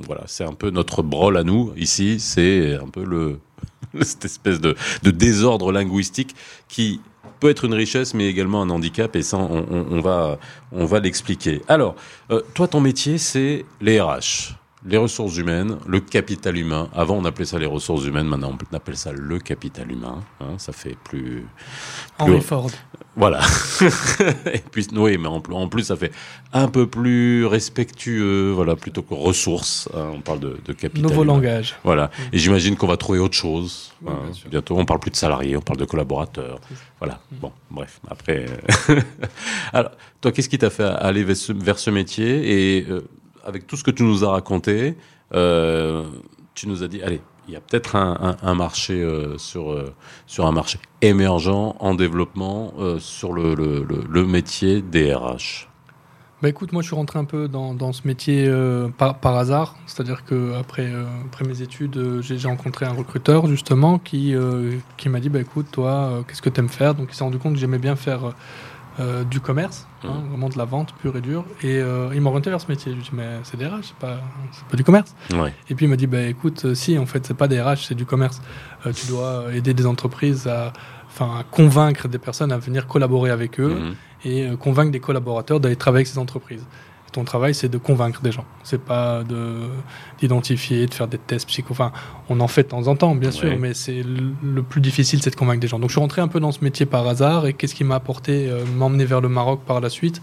[0.06, 3.40] voilà, c'est un peu notre brol à nous, ici, c'est un peu le,
[4.02, 4.76] cette espèce de
[5.10, 6.36] désordre linguistique
[6.68, 7.00] qui
[7.40, 10.38] peut être une richesse, mais également un handicap, et ça, on, va,
[10.72, 11.62] on va l'expliquer.
[11.68, 11.94] Alors,
[12.30, 16.88] euh, toi, ton métier, c'est les RH les ressources humaines, le capital humain.
[16.94, 18.26] Avant, on appelait ça les ressources humaines.
[18.26, 20.22] Maintenant, on appelle ça le capital humain.
[20.40, 21.46] Hein, ça fait plus.
[22.18, 22.70] Henry Ford.
[23.16, 23.40] Voilà.
[24.52, 26.12] Et puis, oui, mais en, plus, ça fait
[26.52, 29.88] un peu plus respectueux, voilà, plutôt que ressources.
[29.94, 31.02] Hein, on parle de, de capital.
[31.02, 31.74] Nouveau langage.
[31.82, 32.06] Voilà.
[32.06, 32.34] Mm.
[32.34, 33.92] Et j'imagine qu'on va trouver autre chose.
[34.06, 36.60] Hein, bientôt, on parle plus de salariés, on parle de collaborateurs.
[37.00, 37.20] Voilà.
[37.32, 37.36] Mm.
[37.38, 38.00] Bon, bref.
[38.08, 38.46] Après.
[39.72, 42.78] Alors, toi, qu'est-ce qui t'a fait aller vers ce, métier?
[42.78, 43.02] Et euh,
[43.48, 44.94] avec tout ce que tu nous as raconté,
[45.34, 46.04] euh,
[46.54, 49.94] tu nous as dit, allez, il y a peut-être un, marché euh, sur, euh,
[50.26, 55.66] sur un marché émergent en développement sur le, le, métier DRH.
[56.42, 58.48] Bah écoute, moi je suis rentré un peu dans, dans ce métier
[58.98, 60.92] par, par, hasard, c'est-à-dire que après,
[61.24, 64.34] après mes études, j'ai rencontré un recruteur justement qui,
[64.98, 66.94] qui m'a dit bah écoute, toi, qu'est-ce que tu aimes faire?
[66.94, 68.34] Donc il s'est rendu compte que j'aimais bien faire
[69.00, 70.28] euh, du commerce, hein, mmh.
[70.30, 71.44] vraiment de la vente pure et dure.
[71.62, 72.90] Et euh, il m'a orienté vers ce métier.
[72.90, 74.18] Je lui ai dit, mais c'est des RH, c'est pas,
[74.68, 75.14] pas du commerce.
[75.68, 77.86] Et puis il m'a dit, bah, écoute, euh, si, en fait, c'est pas des RH,
[77.86, 78.42] c'est du commerce.
[78.94, 80.72] tu dois aider des entreprises à,
[81.20, 84.28] à convaincre des personnes à venir collaborer avec eux mmh.
[84.28, 86.66] et convaincre des collaborateurs d'aller travailler avec ces entreprises.
[87.12, 88.44] Ton travail, c'est de convaincre des gens.
[88.64, 89.68] C'est pas de
[90.20, 91.68] d'identifier, de faire des tests psycho.
[91.70, 91.92] Enfin,
[92.28, 95.30] on en fait de temps en temps, bien sûr, mais c'est le, plus difficile, c'est
[95.30, 95.78] de convaincre des gens.
[95.78, 97.46] Donc, je suis rentré un peu dans ce métier par hasard.
[97.46, 100.20] Et qu'est-ce qui m'a apporté, euh, m'emmener vers le Maroc par la suite?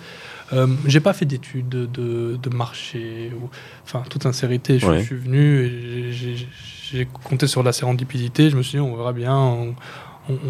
[0.53, 3.31] Euh, J'ai pas fait d'études de, de, marché.
[3.41, 3.49] Ou,
[3.83, 8.49] enfin, toute sincérité, je, suis venu et j'ai compté sur la sérendipité.
[8.49, 9.75] Je me suis dit, on verra bien on,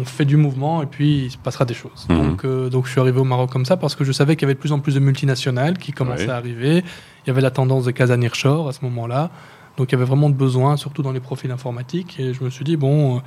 [0.04, 2.06] fait du mouvement et puis il se passera des choses.
[2.08, 2.16] Mhm.
[2.16, 4.42] Donc, euh, donc je suis arrivé au Maroc comme ça parce que je savais qu'il
[4.42, 6.78] y avait de plus en plus de multinationales qui commençaient à arriver.
[7.24, 9.30] Il y avait la tendance de Casa Nearshore à ce moment-là.
[9.76, 12.18] Donc il y avait vraiment de besoin, surtout dans les profils informatiques.
[12.18, 13.20] Et je me suis dit, bon, euh,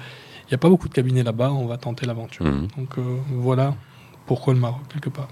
[0.44, 2.46] il n'y a pas beaucoup de cabinets là-bas, on va tenter l'aventure.
[2.46, 2.68] Mhm.
[2.78, 3.76] Donc euh, voilà
[4.26, 5.28] pourquoi le Maroc, quelque part.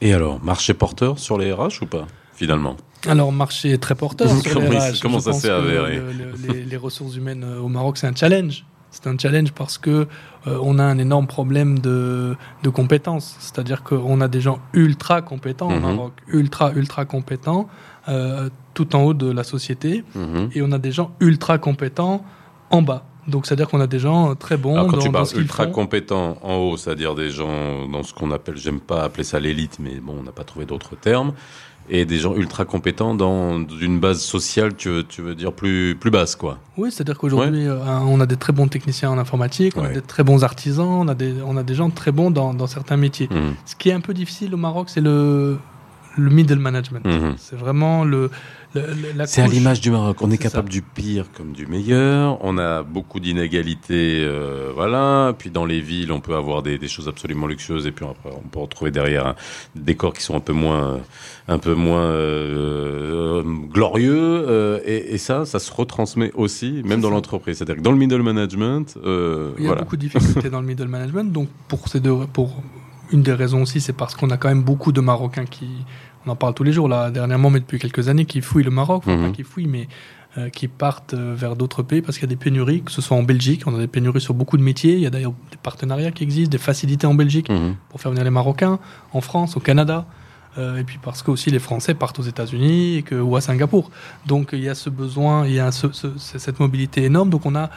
[0.00, 2.76] Et alors, marché porteur sur les RH ou pas, finalement?
[3.06, 5.00] Alors, marché très porteur sur les RH.
[5.02, 6.00] Comment ça s'est avéré
[6.48, 8.64] les, ressources humaines au Maroc, c'est un challenge.
[8.90, 10.06] C'est un challenge parce que
[10.46, 13.36] euh, on a un énorme problème de, de compétences.
[13.38, 15.80] C'est-à-dire qu'on a des gens ultra compétents au mhm.
[15.80, 17.68] Maroc, ultra, ultra compétents,
[18.08, 20.50] euh, tout en haut de la société, mhm.
[20.54, 22.24] et on a des gens ultra compétents
[22.70, 23.04] en bas.
[23.28, 24.74] Donc, c'est-à-dire qu'on a des gens très bons.
[24.74, 28.56] Alors, quand tu parles ultra compétents en haut, c'est-à-dire des gens dans ce qu'on appelle,
[28.56, 31.32] j'aime pas appeler ça l'élite, mais bon, on n'a pas trouvé d'autres termes
[31.90, 35.96] et des gens ultra compétents dans une base sociale, tu veux, tu veux dire plus,
[35.96, 36.58] plus basse, quoi.
[36.76, 40.00] Oui, c'est-à-dire qu'aujourd'hui, euh, on a des très bons techniciens en informatique, on a des
[40.00, 42.96] très bons artisans, on a des, on a des gens très bons dans, dans certains
[42.96, 43.28] métiers.
[43.30, 43.54] Mmh.
[43.66, 45.58] Ce qui est un peu difficile au Maroc, c'est le,
[46.16, 47.04] le middle management.
[47.04, 47.34] Mmh.
[47.36, 48.30] C'est vraiment le,
[49.26, 50.18] c'est à l'image du Maroc.
[50.20, 52.38] On est, capable du pire comme du meilleur.
[52.44, 55.34] On a beaucoup d'inégalités, euh, voilà.
[55.36, 58.48] Puis dans les villes, on peut avoir des, choses absolument luxueuses, et puis après, on
[58.48, 59.34] peut retrouver derrière
[59.74, 61.00] des décors qui sont un peu moins,
[61.48, 64.44] un peu moins euh, glorieux.
[64.48, 67.58] Euh, et, ça, ça se retransmet aussi, même dans l'entreprise.
[67.58, 70.88] C'est-à-dire que dans le middle management, il y a beaucoup de difficultés dans le middle
[70.88, 71.32] management.
[71.32, 72.62] Donc pour ces deux, pour
[73.12, 75.68] une des raisons aussi, c'est parce qu'on a quand même beaucoup de Marocains qui
[76.26, 78.70] on en parle tous les jours là, dernièrement, mais depuis quelques années, qui fouillent le
[78.70, 79.32] Maroc, enfin, pas mhm.
[79.32, 79.88] qui fouillent, mais
[80.38, 83.02] euh, qui partent euh, vers d'autres pays parce qu'il y a des pénuries, que ce
[83.02, 85.34] soit en Belgique, on a des pénuries sur beaucoup de métiers, il y a d'ailleurs
[85.50, 87.74] des partenariats qui existent, des facilités en Belgique mhm.
[87.88, 88.78] pour faire venir les Marocains,
[89.12, 90.06] en France, au Canada.
[90.58, 93.90] Euh, et puis parce que aussi les Français partent aux États-Unis ou à Singapour.
[94.26, 97.30] Donc il y a ce besoin, il y a cette mobilité énorme.
[97.30, 97.70] Donc on a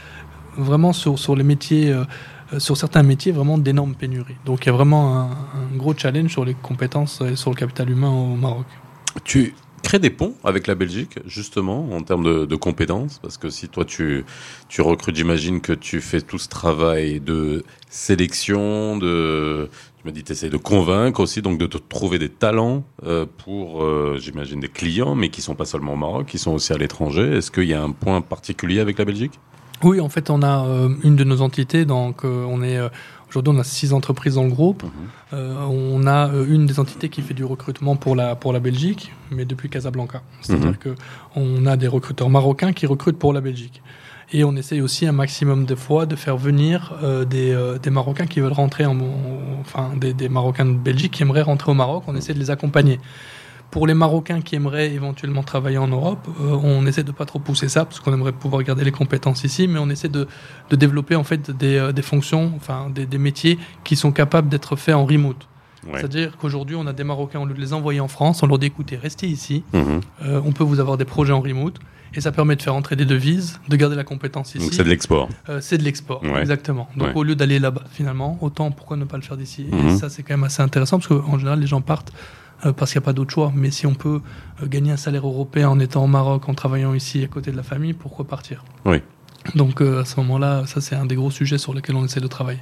[0.58, 2.04] vraiment sur, sur les métiers euh,
[2.60, 4.36] sur certains métiers vraiment d'énormes pénuries.
[4.46, 5.30] Donc il y a vraiment un,
[5.76, 8.66] gros challenge sur les compétences et sur le capital humain au Maroc.
[9.24, 13.20] Tu crée des ponts avec la Belgique, justement, en termes de, compétences?
[13.20, 14.26] Parce que si toi, tu,
[14.70, 19.70] tu recrutes, j'imagine que tu fais tout ce travail de sélection, de...
[19.98, 23.26] Tu m'as dit, tu essaies de convaincre aussi, donc de te trouver des talents euh,
[23.38, 26.74] pour, euh, j'imagine, des clients, mais qui sont pas seulement au Maroc, qui sont aussi
[26.74, 27.38] à l'étranger.
[27.38, 29.40] Est-ce qu'il y a un point particulier avec la Belgique?
[29.84, 32.78] Oui, en fait, on a euh, une de nos entités, donc euh, on est...
[32.78, 32.90] euh,
[33.30, 34.84] Aujourd'hui, on a six entreprises dans le groupe.
[34.84, 35.40] Mhm.
[35.68, 39.44] On a une des entités qui fait du recrutement pour la, pour la Belgique, mais
[39.44, 40.22] depuis Casablanca.
[40.42, 40.76] C'est-à-dire Mhm.
[40.78, 40.90] que
[41.36, 43.82] on a des recruteurs marocains qui recrutent pour la Belgique.
[44.34, 46.94] Et on essaye aussi un maximum de fois de faire venir
[47.28, 51.24] des, des Marocains qui veulent rentrer, en, en- enfin des, des Marocains de Belgique qui
[51.24, 52.04] aimeraient rentrer au Maroc.
[52.06, 53.00] On essaie de les accompagner.
[53.74, 57.40] Pour les Marocains qui aimeraient éventuellement travailler en Europe, euh, on essaie de pas trop
[57.40, 60.28] pousser ça parce qu'on aimerait pouvoir garder les compétences ici, mais on essaie de,
[60.70, 64.48] de développer en fait des, euh, des fonctions, enfin des, des métiers qui sont capables
[64.48, 65.48] d'être faits en remote.
[65.88, 65.94] Ouais.
[65.96, 68.60] C'est-à-dire qu'aujourd'hui, on a des Marocains, au lieu de les envoyer en France, on leur
[68.60, 70.02] dit écoutez, restez ici, Mhm.
[70.24, 71.80] euh, on peut vous avoir des projets en remote.
[72.16, 74.60] Et ça permet de faire entrer des devises, de garder la compétence ici.
[74.66, 75.30] Donc c'est de l'export.
[75.50, 76.42] Euh, c'est de l'export, Ouais.
[76.42, 76.88] exactement.
[76.96, 77.14] Donc Ouais.
[77.16, 79.66] au lieu d'aller là-bas, finalement, autant pourquoi ne pas le faire d'ici?
[79.72, 79.88] Mhm.
[79.88, 82.14] Et ça, c'est quand même assez intéressant parce qu'en général, les gens partent
[82.72, 83.52] parce qu'il n'y a pas d'autre choix.
[83.54, 84.22] Mais si on peut
[84.62, 87.58] euh, gagner un salaire européen en étant au Maroc, en travaillant ici à côté de
[87.58, 88.64] la famille, pourquoi partir?
[88.86, 89.02] Oui.
[89.56, 92.22] Donc euh, à ce moment-là, ça, c'est un des gros sujets sur lesquels on essaie
[92.22, 92.62] de travailler.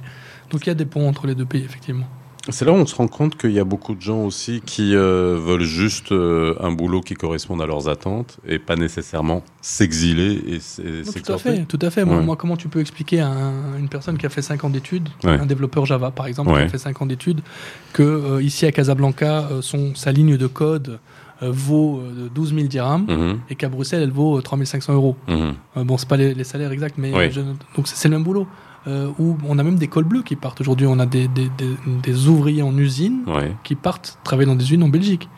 [0.50, 2.06] Donc il y a des ponts entre les deux pays, effectivement.
[2.48, 4.96] C'est là où on se rend compte qu'il y a beaucoup de gens aussi qui
[4.96, 10.42] euh, veulent juste euh, un boulot qui corresponde à leurs attentes et pas nécessairement s'exiler
[10.48, 11.42] et s- et Non, tout à s'exporter.
[11.58, 12.04] fait, tout à fait.
[12.04, 12.24] Moi, Ouais.
[12.24, 15.08] moi, comment tu peux expliquer à un- une personne qui a fait 5 ans d'études,
[15.22, 15.38] Ouais.
[15.38, 16.58] un développeur Java par exemple, Ouais.
[16.58, 17.42] qui a fait 5 ans d'études,
[17.92, 20.98] que euh, ici à Casablanca, euh, son, sa ligne de code
[21.40, 25.16] vaut euh, 12 000 dirhams Mhm, et qu'à Bruxelles, elle vaut euh, 3500 euros.
[25.28, 27.30] Euh, bon, c'est pas les, les salaires exacts, mais Oui.
[27.30, 28.48] je- donc c'est le même boulot.
[28.88, 30.88] Euh, où on a même des cols bleus qui partent aujourd'hui.
[30.88, 33.54] On a des, des, des- des ouvriers en usine Ouais.
[33.62, 35.28] qui partent travailler dans des usines en Belgique.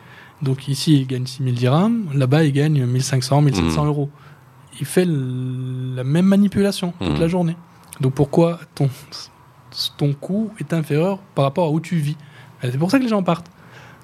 [0.41, 3.87] Donc ici, ils gagnent 6 000 dirhams, là-bas, ils gagnent 1500, 1700 Mhm.
[3.87, 4.09] euros.
[4.79, 7.55] Il fait la même manipulation toute la journée.
[8.01, 8.89] Donc pourquoi ton,
[9.97, 12.17] ton coût est inférieur par rapport à où tu vis?
[12.63, 13.49] Et C'est pour ça que les gens partent.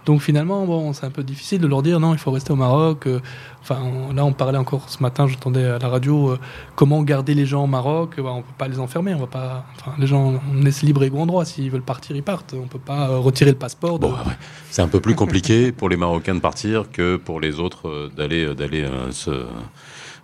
[0.06, 2.56] Donc finalement, bon, c'est un peu difficile de leur dire non, il faut rester au
[2.56, 3.06] Maroc.
[3.08, 3.20] euh,
[3.64, 6.40] Enfin, on- là, on parlait encore ce matin, j'entendais à la radio, euh,
[6.76, 8.16] comment garder les gens au Maroc.
[8.18, 9.66] Euh, bah, on peut pas les enfermer, on va pas.
[9.80, 11.46] Enfin, les gens, on laisse libre et grand droit.
[11.46, 12.56] S'ils veulent partir, ils partent.
[12.56, 14.00] On peut pas euh, retirer le passeport.
[14.00, 14.36] de- Bon, ouais.
[14.72, 18.56] C'est un peu plus compliqué pour les Marocains de partir que pour les autres d'aller
[18.56, 19.46] d'aller euh, se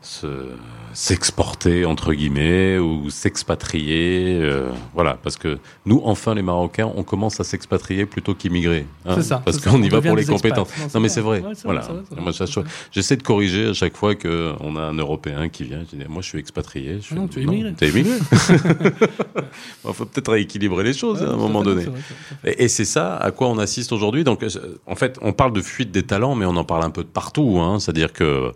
[0.08, 0.50] se-
[0.93, 7.39] s'exporter entre guillemets ou s'expatrier euh, voilà parce que nous enfin les Marocains on commence
[7.39, 9.41] à s'expatrier plutôt qu'immigrer hein, C'est ça.
[9.43, 10.38] parce qu'on y va pour les expats.
[10.54, 11.88] compétences non mais c'est vrai Ouais, voilà
[12.91, 16.04] j'essaie de corriger à chaque fois que on a un Européen qui vient je dis,
[16.08, 17.74] moi je suis expatrié je suis- non, tu es immigré.
[17.74, 18.15] t'es immigré
[19.86, 23.15] il faut peut-être rééquilibrer les choses Ouais, à un moment donné vrai, et c'est ça
[23.17, 24.24] à quoi on assiste aujourd'hui.
[24.24, 24.50] Donc, euh,
[24.86, 27.08] en fait, on parle de fuite des talents, mais on en parle un peu de
[27.10, 27.60] partout.
[27.60, 27.80] Hein.
[27.80, 28.52] C'est-à-dire que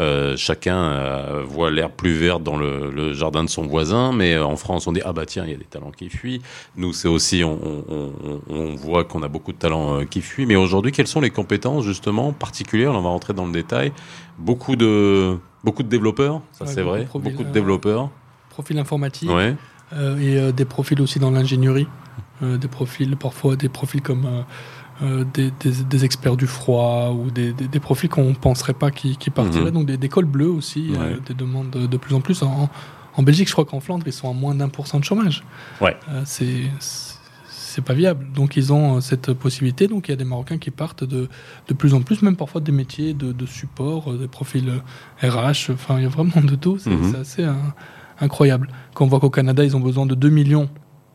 [0.00, 4.34] euh, chacun euh, voit l'herbe plus verte dans le, le jardin de son voisin, mais
[4.34, 6.42] euh, en France, on dit ah bah tiens, il y a des talents qui fuient.
[6.76, 10.20] Nous, c'est aussi, on, on, on, on voit qu'on a beaucoup de talents euh, qui
[10.22, 10.46] fuient.
[10.46, 12.92] Mais aujourd'hui, quelles sont les compétences justement particulières?
[12.92, 13.92] Là, On va rentrer dans le détail.
[14.38, 17.06] Beaucoup de beaucoup de développeurs, ça Ouais, c'est vrai.
[17.14, 18.10] beaucoup de développeurs.
[18.50, 19.54] Profil informatique Ouais.
[19.94, 21.86] euh, et euh, des profils aussi dans l'ingénierie.
[22.42, 24.26] Euh, des profils, parfois des profils comme
[25.02, 29.16] euh, des, des- des experts du froid ou des, profils qu'on ne penserait pas qui,
[29.16, 29.66] qui partiraient.
[29.66, 29.70] Mhm.
[29.72, 32.42] Donc des, cols bleus aussi, euh, des demandes de, de plus en plus.
[32.42, 32.70] En,
[33.16, 35.44] en Belgique, je crois qu'en Flandre, ils sont à moins d'un pour cent de chômage.
[35.80, 35.96] Ouais.
[36.10, 36.64] Euh, c'est
[37.50, 38.26] c'est pas viable.
[38.34, 39.86] Donc ils ont euh, cette possibilité.
[39.86, 41.28] Donc il y a des Marocains qui partent de,
[41.68, 44.70] de plus en plus, même parfois des métiers de, de support, des profils
[45.22, 45.70] RH.
[45.72, 46.78] Enfin, il y a vraiment de tout.
[46.78, 47.16] C'est Mhm.
[47.20, 47.46] assez
[48.18, 48.68] incroyable.
[48.94, 50.70] Quand on voit qu'au Canada, ils ont besoin de 2 millions,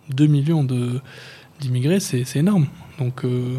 [0.10, 1.02] 2 millions de
[1.60, 2.66] d'immigrés, c'est c'est énorme.
[3.02, 3.56] Donc euh,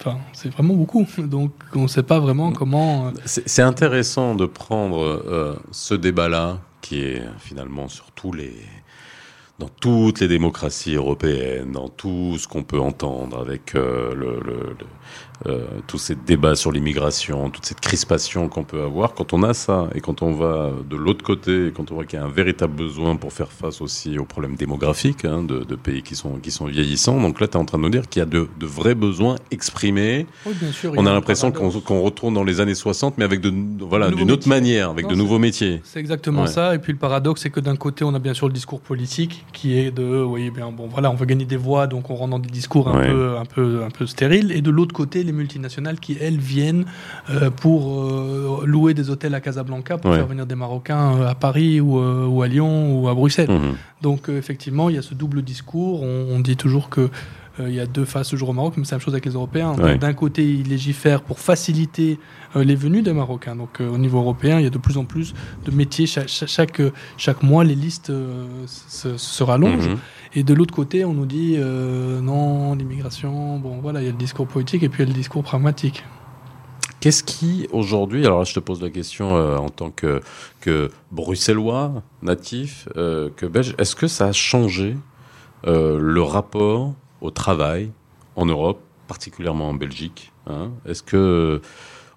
[0.00, 1.06] Enfin, c'est vraiment beaucoup.
[1.18, 3.06] Donc, on ne sait pas vraiment comment.
[3.06, 8.52] euh, C'est intéressant de prendre euh, ce débat-là, qui est finalement sur tous les,
[9.60, 14.74] dans toutes les démocraties européennes, dans tout ce qu'on peut entendre avec le-
[15.46, 19.14] euh, tous ces débats sur l'immigration, toute cette crispation qu'on peut avoir.
[19.14, 22.04] Quand on a ça et quand on va de l'autre côté, et quand on voit
[22.04, 25.64] qu'il y a un véritable besoin pour faire face aussi aux problèmes démographiques hein, de,
[25.64, 27.90] de pays qui sont, qui sont vieillissants, donc là, tu es en train de nous
[27.90, 31.50] dire qu'il y a de, de vrais besoins exprimés oui, bien sûr, on a l'impression
[31.52, 33.52] qu'on qu'on retourne dans les années 60, mais avec de,
[33.84, 35.80] voilà, d'une autre manière, avec Non, de nouveaux métiers.
[35.84, 36.46] C'est exactement Ouais.
[36.48, 36.74] ça.
[36.74, 39.44] Et puis le paradoxe, c'est que d'un côté, on a bien sûr le discours politique
[39.52, 42.30] qui est de, oui, bien, bon, voilà, on veut gagner des voix, donc on rentre
[42.30, 43.08] dans des discours un Ouais.
[43.10, 44.52] peu, un peu, un peu stériles.
[44.52, 46.84] Et de l'autre côté, les multinationales qui elles viennent
[47.30, 50.18] euh, pour euh, louer des hôtels à Casablanca pour Ouais.
[50.18, 53.50] faire venir des Marocains euh, à Paris ou, ou à Lyon ou à Bruxelles.
[53.50, 53.74] Mhm.
[54.02, 56.02] Donc effectivement, il y a ce double discours.
[56.02, 57.08] On, on dit toujours que
[57.60, 59.26] euh, il y a deux phases toujours au Maroc, mais c'est la même chose avec
[59.26, 59.74] les Européens.
[59.74, 59.98] Ouais.
[59.98, 62.18] D'un côté, ils légifèrent pour faciliter
[62.56, 63.54] euh, les venues des Marocains.
[63.56, 65.34] Donc euh, au niveau européen, il y a de plus en plus
[65.66, 66.06] de métiers.
[66.06, 66.80] Cha- cha- Chaque,
[67.18, 68.10] chaque, mois, les listes
[68.66, 69.88] se, se rallongent.
[69.88, 69.98] Mhm.
[70.34, 73.58] Et de l'autre côté, on nous dit euh, non, l'immigration.
[73.58, 75.42] Bon, voilà, il y a le discours politique et puis il y a le discours
[75.42, 76.04] pragmatique.
[77.00, 80.22] Qu'est-ce qui, aujourd'hui, alors là, je te pose la question euh, en tant que,
[80.60, 84.96] que bruxellois, natif, euh, que belge, est-ce que ça a changé
[85.64, 87.92] le rapport au travail
[88.34, 90.70] en Europe, particulièrement en Belgique hein?
[90.86, 91.60] Est-ce que,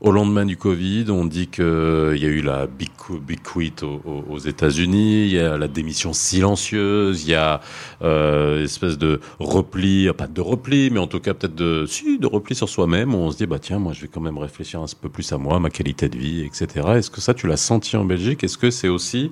[0.02, 2.90] au lendemain du Covid, on dit qu'il y a eu la big,
[3.26, 7.62] big quit au- au- aux États-Unis, il y a la démission silencieuse, il y a
[8.02, 12.20] euh, espèce de repli, euh, pas de repli, mais en tout cas peut-être de, si,
[12.20, 14.82] de repli sur soi-même, on se dit, bah tiens, moi je vais quand même réfléchir
[14.82, 16.68] un peu plus à moi, ma qualité de vie, etc.
[16.96, 18.44] Est-ce que ça, tu l'as senti en Belgique?
[18.44, 19.32] Est-ce que c'est aussi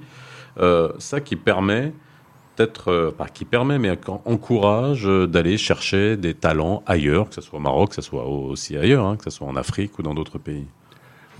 [0.60, 1.94] euh, ça qui permet,
[2.56, 7.42] peut-être, euh, pas qui permet, mais encourage euh, d'aller chercher des talents ailleurs, que ce
[7.42, 10.04] soit au Maroc, que ce soit aussi ailleurs, hein, que ce soit en Afrique ou
[10.04, 10.66] dans d'autres pays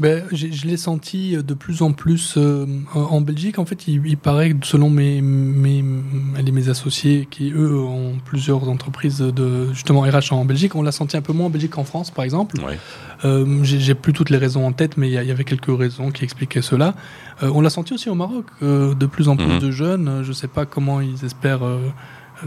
[0.04, 3.58] Ben, je l'ai senti de plus en plus euh, en Belgique.
[3.58, 8.18] En fait, il, il paraît que selon mes, mes, mes, mes associés qui, eux, ont
[8.26, 11.72] plusieurs entreprises de justement RH en Belgique, on l'a senti un peu moins en Belgique
[11.72, 12.60] qu'en France, par exemple.
[12.60, 12.78] Ouais.
[13.24, 16.26] Euh, j'ai plus toutes les raisons en tête, mais il y, avait quelques raisons qui
[16.26, 16.96] expliquaient cela.
[17.42, 19.60] Euh, on l'a senti aussi au Maroc, euh, de plus en plus Mhm.
[19.60, 21.80] de jeunes, je ne sais pas comment ils espèrent euh,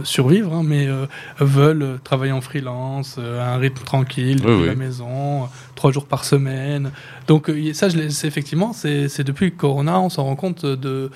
[0.04, 1.06] survivre, hein, mais euh,
[1.38, 4.66] veulent euh, travailler en freelance, euh, à un rythme tranquille, depuis oui.
[4.66, 6.90] la maison, trois jours par semaine.
[7.26, 11.10] Donc ça, je effectivement, c'est depuis Corona, on s'en rend compte de,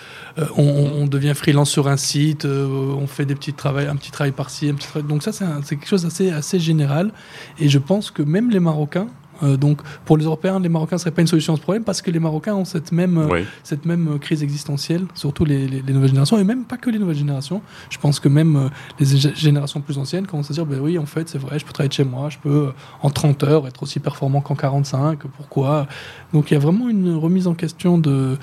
[0.56, 4.68] on, devient freelance sur un site, on fait des petits travails, un petit travail par-ci,
[4.68, 5.08] un petit travail.
[5.08, 7.12] Donc ça, c'est quelque chose d'assez assez général.
[7.58, 9.06] Et je pense que même les Marocains,
[9.42, 11.84] euh, donc pour les Européens, les Marocains ne seraient pas une solution à ce problème
[11.84, 13.40] parce que les Marocains ont cette même, euh, Oui.
[13.62, 16.90] cette même euh, crise existentielle, surtout les, les- les nouvelles générations, et même pas que
[16.90, 17.62] les nouvelles générations.
[17.90, 20.98] Je pense que même les gé- générations plus anciennes commencent à se dire, ben oui,
[20.98, 22.72] en fait, c'est vrai, je peux travailler de chez moi, je peux
[23.02, 25.86] en 30 heures être aussi performant qu'en 45, pourquoi?
[26.32, 28.36] Donc il y a vraiment une remise en question de,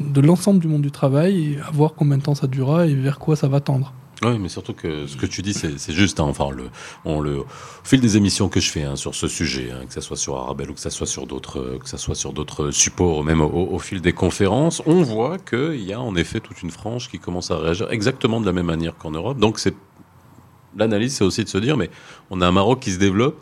[0.00, 2.94] de l'ensemble du monde du travail, et à voir combien de temps ça durera et
[2.94, 3.92] vers quoi ça va tendre.
[4.24, 6.18] Oui, mais surtout que ce que tu dis, c'est juste.
[6.18, 6.70] hein, enfin, le,
[7.04, 7.46] on le, au
[7.84, 10.36] fil des émissions que je fais hein, sur ce sujet, hein, que ça soit sur
[10.36, 13.40] Arabelle ou que ça soit sur d'autres, euh, que ça soit sur d'autres supports, même
[13.40, 17.08] au, au fil des conférences, on voit qu'il y a en effet toute une frange
[17.08, 19.38] qui commence à réagir exactement de la même manière qu'en Europe.
[19.38, 19.74] Donc, c'est
[20.76, 21.88] l'analyse, c'est aussi de se dire, mais
[22.30, 23.40] on a un Maroc qui se développe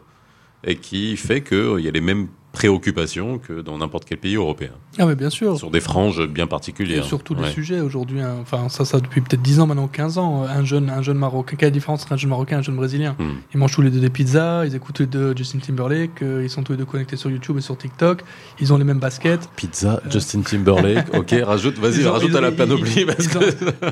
[0.62, 4.71] et qui fait qu'il y a les mêmes préoccupations que dans n'importe quel pays européen,
[4.99, 5.59] Ah mais bien sûr.
[5.59, 7.05] sur des franges bien particulières.
[7.05, 7.51] Et sur tous les Ouais.
[7.51, 8.37] sujets aujourd'hui, hein.
[8.40, 11.19] enfin ça, ça depuis peut-être 10 ans maintenant, 15 ans, euh, un jeune, un jeune
[11.19, 13.35] marocain, quelle est la différence entre un jeune marocain et un jeune brésilien Hmm.
[13.53, 16.40] Ils mangent tous les deux des pizzas, ils écoutent tous les deux Justin Timberlake, euh,
[16.45, 18.23] ils sont tous les deux connectés sur YouTube et sur TikTok,
[18.59, 19.51] ils ont les mêmes baskets.
[19.55, 22.90] Pizza, Justin Timberlake, ok, rajoute, vas-y, ont- rajoute à la panoplie.
[23.01, 23.83] ils- parce ils que- ont-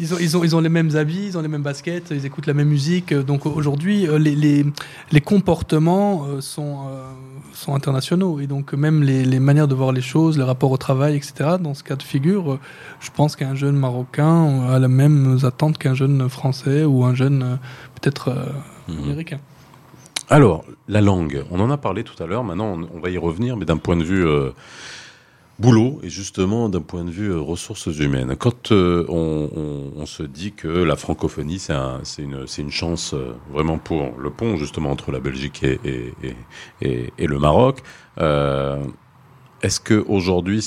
[0.00, 2.24] ils, ont, ils, ont, ils ont les mêmes habits, ils ont les mêmes baskets, ils
[2.24, 3.12] écoutent la même musique.
[3.12, 4.64] euh, Donc aujourd'hui, euh, les, les,
[5.12, 7.02] les comportements euh, sont, euh,
[7.66, 8.40] sont internationaux.
[8.40, 11.56] Et donc même les, les manières de voir les choses, les rapports au travail, etc.
[11.60, 12.58] Dans ce cas de figure, euh,
[13.00, 14.34] je pense qu'un jeune Marocain
[14.70, 17.56] euh, a les mêmes attentes qu'un jeune Français ou un jeune euh,
[18.00, 18.46] peut-être euh,
[18.88, 19.02] Mhm.
[19.04, 19.40] américain.
[20.30, 23.18] Alors, la langue, on en a parlé tout à l'heure, maintenant on, on va y
[23.18, 24.50] revenir, mais d'un point de vue euh,
[25.58, 28.36] boulot et justement d'un point de vue euh, ressources humaines.
[28.36, 33.14] Quand euh, on, on- on se dit que la francophonie, c'est un- c'est une, chance
[33.14, 36.36] euh, vraiment pour le pont justement entre la Belgique et, et, et-
[36.82, 37.82] et- et le Maroc,
[39.62, 40.62] est-ce qu'aujourd'hui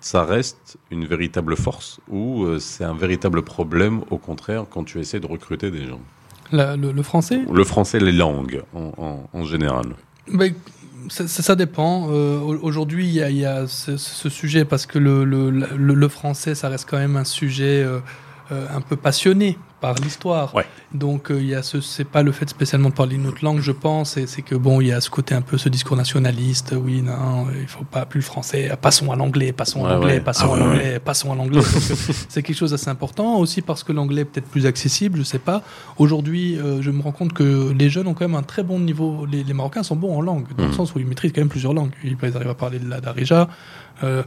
[0.00, 5.20] ça reste une véritable force ou c'est un véritable problème au contraire quand tu essaies
[5.20, 6.00] de recruter des gens?
[6.50, 7.40] La- le, le français?
[7.50, 9.86] Le français, les langues en, en- en général.
[10.32, 10.52] Ben,
[11.08, 12.08] ça, ça- dépend.
[12.10, 13.96] Euh, au- Aujourd'hui, il y a, ce,
[14.28, 18.00] sujet parce que le français, ça reste quand même un sujet euh,
[18.50, 20.54] euh, un peu passionné par l'histoire.
[20.54, 20.64] Ouais.
[20.94, 23.44] Donc, euh, il y a ce, c'est pas le fait spécialement de parler une autre
[23.44, 24.16] langue, je pense.
[24.16, 26.74] et C'est que bon, il y a ce côté un peu ce discours nationaliste.
[26.82, 28.70] Oui, non, il faut pas plus le français.
[28.80, 30.20] Passons à l'anglais, passons Ouais, à l'anglais, ouais.
[30.20, 31.58] passons Ah à l'anglais, passons à l'anglais.
[31.60, 31.62] Euh,
[32.28, 35.18] c'est quelque chose d'assez important aussi parce que l'anglais est peut-être plus accessible.
[35.18, 35.62] Je sais pas.
[35.98, 38.78] Aujourd'hui, euh, je me rends compte que les jeunes ont quand même un très bon
[38.78, 39.26] niveau.
[39.26, 40.74] Les, les Marocains sont bons en langue, dans le Mhm.
[40.76, 41.90] sens où ils maîtrisent quand même plusieurs langues.
[42.04, 43.48] Ils, ils arrivent à parler de la darija,
[44.04, 44.22] euh,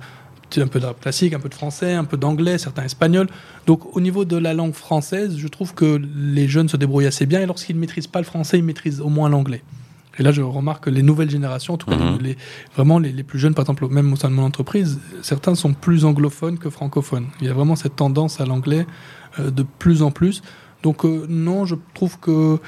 [0.62, 3.28] un peu de rap classique, un peu de français, un peu d'anglais, certains espagnols.
[3.68, 7.26] Donc au niveau de la langue française, je trouve que les jeunes se débrouillent assez
[7.26, 9.64] bien et lorsqu'ils ne maîtrisent pas le français, ils maîtrisent au moins l'anglais.
[10.18, 12.20] Et là, je remarque que les nouvelles générations, en tout cas Mhm.
[12.22, 12.38] les,
[12.74, 15.74] vraiment les, les plus jeunes, par exemple, même au sein de mon entreprise, certains sont
[15.74, 17.28] plus anglophones que francophones.
[17.42, 18.88] Il y a vraiment cette tendance à l'anglais
[19.40, 20.42] euh, de plus en plus.
[20.84, 22.60] Donc euh, non, je trouve que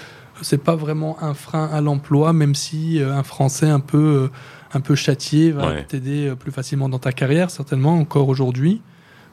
[0.42, 4.30] c'est pas vraiment un frein à l'emploi, même si euh, un français un peu,
[4.74, 5.84] un peu châtié va Ouais.
[5.86, 8.82] t'aider euh, plus facilement dans ta carrière, certainement encore aujourd'hui.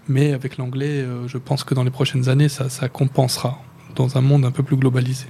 [0.08, 3.58] Mais avec l'anglais, euh, je pense que dans les prochaines années, ça, ça compensera
[3.96, 5.26] dans un monde un peu plus globalisé.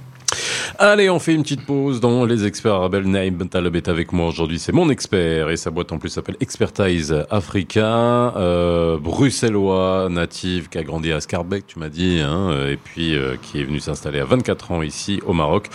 [0.79, 3.03] Allez, on fait une petite pause dans les experts Arabel.
[3.03, 4.59] Naïm Bentaleb est avec moi aujourd'hui.
[4.59, 8.33] C'est mon expert et sa boîte en plus s'appelle Expertise Africa.
[8.35, 13.35] Euh, bruxellois, natif, qui a grandi à Scarbeck, tu m'as dit, hein, et puis euh,
[13.41, 15.69] qui est venu s'installer à 24 ans ici au Maroc.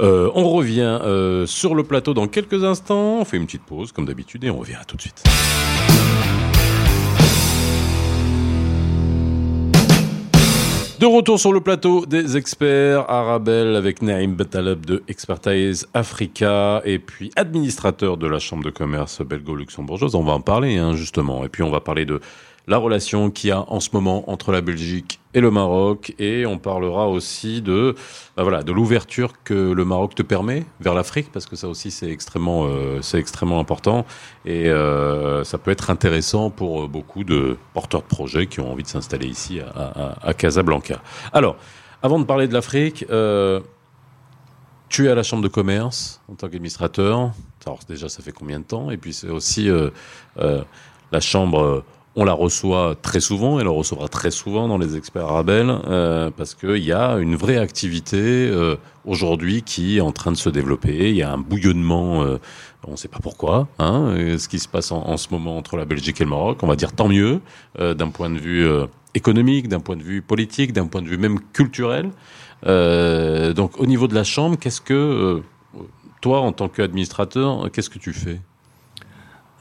[0.00, 3.18] Euh, on revient euh, sur le plateau dans quelques instants.
[3.20, 5.22] On fait une petite pause comme d'habitude et on revient tout de suite.
[11.02, 17.00] De retour sur le plateau des experts Arabelle avec Naïm Betaleb de Expertise Africa et
[17.00, 20.14] puis administrateur de la Chambre de commerce belgo-luxembourgeoise.
[20.14, 21.44] On va en parler hein, justement.
[21.44, 22.20] Et puis on va parler de
[22.66, 26.46] la relation qu'il y a en ce moment entre la Belgique et le Maroc et
[26.46, 27.94] on parlera aussi de
[28.36, 31.90] bah voilà de l'ouverture que le Maroc te permet vers l'Afrique parce que ça aussi
[31.90, 34.04] c'est extrêmement euh, c'est extrêmement important
[34.44, 38.84] et euh, ça peut être intéressant pour beaucoup de porteurs de projets qui ont envie
[38.84, 41.02] de s'installer ici à, à, Casablanca.
[41.32, 41.56] Alors
[42.02, 43.60] avant de parler de l'Afrique euh,
[44.88, 47.32] tu es à la chambre de commerce en tant qu'administrateur.
[47.64, 48.90] Alors déjà ça fait combien de temps?
[48.90, 49.90] Et puis c'est aussi euh,
[50.36, 51.82] la chambre
[52.14, 56.30] on la reçoit très souvent, et la recevra très souvent dans les experts Arabel, euh,
[56.36, 60.50] parce qu'il y a une vraie activité euh, aujourd'hui qui est en train de se
[60.50, 61.08] développer.
[61.08, 62.38] Il y a un bouillonnement, euh,
[62.86, 65.86] on ne sait pas pourquoi, hein, ce qui se passe en, ce moment entre la
[65.86, 66.58] Belgique et le Maroc.
[66.62, 67.40] On va dire tant mieux,
[67.78, 68.68] euh, d'un point de vue
[69.14, 72.10] économique, d'un point de vue politique, d'un point de vue même culturel.
[72.64, 75.42] Donc au niveau de la Chambre, qu'est-ce que,
[76.20, 78.40] toi, en tant qu'administrateur, qu'est-ce que tu fais?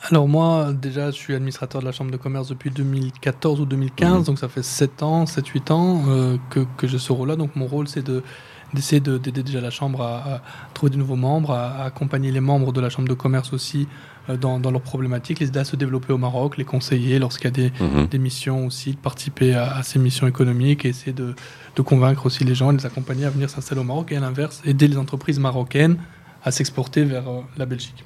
[0.09, 4.21] Alors moi, déjà, je suis administrateur de la Chambre de commerce depuis 2014 ou 2015,
[4.21, 4.23] mmh.
[4.23, 7.35] donc ça fait 7 ans, 7-8 ans euh, que, que j'ai ce rôle-là.
[7.35, 8.23] Donc mon rôle, c'est de
[8.73, 10.41] d'essayer d'aider déjà la Chambre à, à,
[10.73, 13.85] trouver de nouveaux membres, à, à, accompagner les membres de la Chambre de commerce aussi
[14.29, 17.45] euh, dans, dans, leurs problématiques, les aider à se développer au Maroc, les conseiller lorsqu'il
[17.45, 18.05] y a des, mmh.
[18.09, 21.35] des, missions aussi, de participer à, à, ces missions économiques et essayer de,
[21.75, 24.61] de convaincre aussi les gens, les accompagner à venir s'installer au Maroc et à l'inverse,
[24.65, 25.97] aider les entreprises marocaines
[26.43, 28.05] à s'exporter vers euh, la Belgique.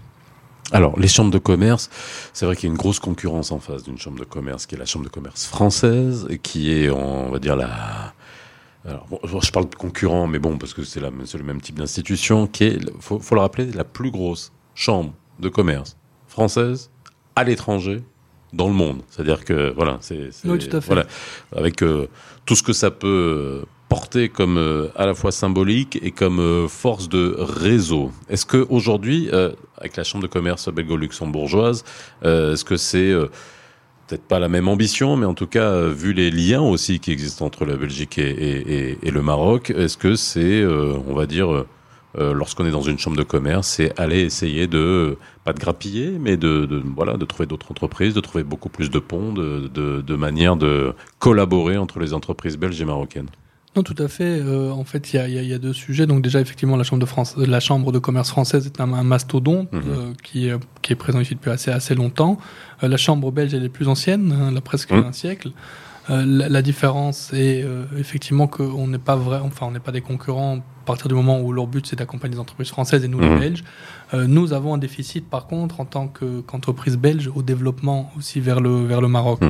[0.72, 1.90] Alors, les chambres de commerce,
[2.34, 4.76] c'est vrai qu'il y a une grosse concurrence en face d'une chambre de commerce, qui
[4.76, 8.14] est la chambre de commerce française, qui est, on va dire, la...
[8.88, 12.48] Alors, bon, je parle de concurrent, mais bon, parce que c'est le même type d'institution,
[12.48, 15.98] qui est, faut, faut le rappeler, la plus grosse chambre de commerce
[16.28, 16.92] française
[17.36, 18.04] à l'étranger
[18.54, 19.02] dans le monde.
[19.10, 20.30] C'est-à-dire que, voilà, c'est...
[20.46, 20.88] Oui, tout à fait.
[20.88, 21.06] Voilà,
[21.56, 22.08] avec euh,
[22.46, 26.68] tout ce que ça peut porté comme euh, à la fois symbolique et comme euh,
[26.68, 28.12] force de réseau.
[28.30, 31.84] Est-ce que aujourd'hui, euh, avec la Chambre de commerce belgo-luxembourgeoise,
[32.24, 33.28] euh, est-ce que c'est euh,
[34.08, 37.46] peut-être pas la même ambition, mais en tout cas, vu les liens aussi qui existent
[37.46, 41.66] entre la Belgique et, et, et, et le Maroc, est-ce que c'est, on va dire,
[42.16, 46.38] lorsqu'on est dans une chambre de commerce, c'est aller essayer de pas de grappiller, mais
[46.38, 50.02] de, de voilà, de trouver d'autres entreprises, de trouver beaucoup plus de ponts, de, de,
[50.02, 53.30] de manière de collaborer entre les entreprises belges et marocaines?
[53.76, 54.40] Non, tout à fait.
[54.40, 56.06] Euh, en fait, il y a, y, a, y a, deux sujets.
[56.06, 59.04] Donc déjà, effectivement, la chambre de France, la chambre de commerce française est un, un
[59.04, 59.78] mastodonte mmh.
[59.88, 62.38] euh, qui, est, qui est présent ici depuis assez assez longtemps.
[62.84, 65.06] Euh, la chambre belge, elle est plus ancienne, hein, elle a presque mmh.
[65.08, 65.52] un siècle.
[66.10, 69.92] Euh, la, la, différence est euh, effectivement qu'on n'est pas vrai, enfin, on n'est pas
[69.92, 73.08] des concurrents à partir du moment où leur but c'est d'accompagner les entreprises françaises et
[73.08, 73.34] nous mmh.
[73.34, 73.64] les Belges.
[74.14, 78.60] Euh, nous avons un déficit par contre en tant qu'entreprise belge au développement aussi vers
[78.62, 79.40] le vers le Maroc.
[79.42, 79.50] Euh,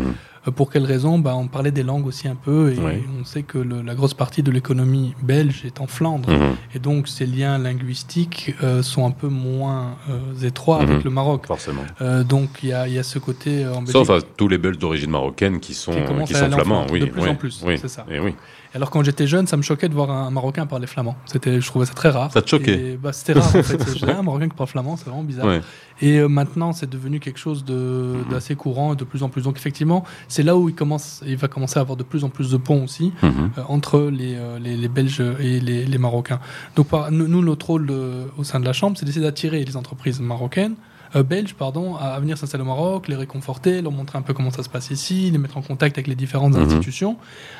[0.51, 3.03] pour quelles raisons bah, On parlait des langues aussi un peu, et oui.
[3.19, 6.55] on sait que le, la grosse partie de l'économie belge est en Flandre, mmh.
[6.75, 10.89] et donc ces liens linguistiques euh, sont un peu moins euh, étroits mmh.
[10.89, 11.47] avec le Maroc.
[11.47, 11.84] Forcément.
[12.01, 13.91] Euh, donc il y a, y a, ce côté en Belgique.
[13.91, 16.99] Sauf à tous les Belges d'origine marocaine qui sont, qui, qui sont flamands, oui.
[16.99, 18.05] De plus oui, en plus, oui, c'est ça.
[18.10, 18.36] Et oui.
[18.75, 21.15] Alors quand j'étais jeune, ça me choquait de voir un Marocain parler flamand.
[21.25, 22.34] C'était, je trouvais ça très rare.
[22.34, 22.99] Ça te choquait?
[23.01, 23.79] Bah, C'était rare en fait.
[23.97, 25.45] J'ai un Marocain qui parle flamand, c'est vraiment bizarre.
[25.45, 25.62] Ouais.
[26.01, 28.31] Et euh, maintenant, c'est devenu quelque chose de, mmh.
[28.31, 29.43] d'assez courant et de plus en plus.
[29.43, 30.03] Donc effectivement,
[30.36, 32.58] c'est là où il commence, il va commencer à avoir de plus en plus de
[32.58, 33.28] ponts aussi mmh.
[33.28, 36.41] euh, entre les, euh, les, les, Belges et les, les Marocains.
[36.76, 39.78] Donc par, nous, notre rôle de, au sein de la Chambre, c'est d'essayer d'attirer les
[39.78, 40.76] entreprises marocaines
[41.15, 44.34] euh, belges pardon, à, à venir s'installer au Maroc, les réconforter, leur montrer un peu
[44.34, 46.63] comment ça se passe ici, les mettre en contact avec les différentes mmh.
[46.63, 47.17] institutions.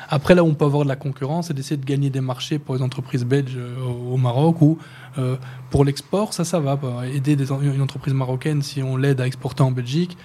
[0.08, 2.58] Après, là où on peut avoir de la concurrence, c'est d'essayer de gagner des marchés
[2.58, 4.78] pour les entreprises belges euh, au Maroc ou
[5.18, 5.36] euh,
[5.70, 6.76] pour l'export, ça, ça va.
[6.76, 10.16] Bah, aider des, une entreprise marocaine si on l'aide à exporter en Belgique.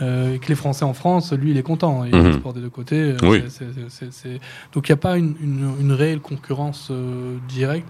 [0.00, 2.04] Euh, et que les Français en France, lui, il est content.
[2.04, 2.26] Il mmh.
[2.26, 3.14] exporte des deux côtés.
[3.22, 3.42] Oui.
[3.48, 4.40] C est, c est, c est...
[4.72, 7.88] Donc il n'y a pas une, une, une réelle concurrence euh, directe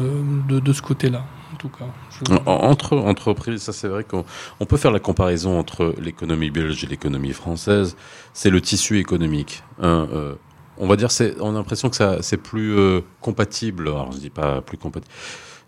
[0.00, 1.24] euh, de, de, ce côté-là.
[1.52, 2.34] En tout cas, je...
[2.46, 4.24] entre entreprises, ça c'est vrai qu'on
[4.60, 7.96] on peut faire la comparaison entre l'économie belge et l'économie française.
[8.32, 9.64] C'est le tissu économique.
[9.80, 10.34] Hein, euh,
[10.76, 11.08] on va dire,
[11.40, 13.88] on a l'impression que c'est plus euh, compatible.
[13.88, 15.12] Alors, je dis pas plus compatible.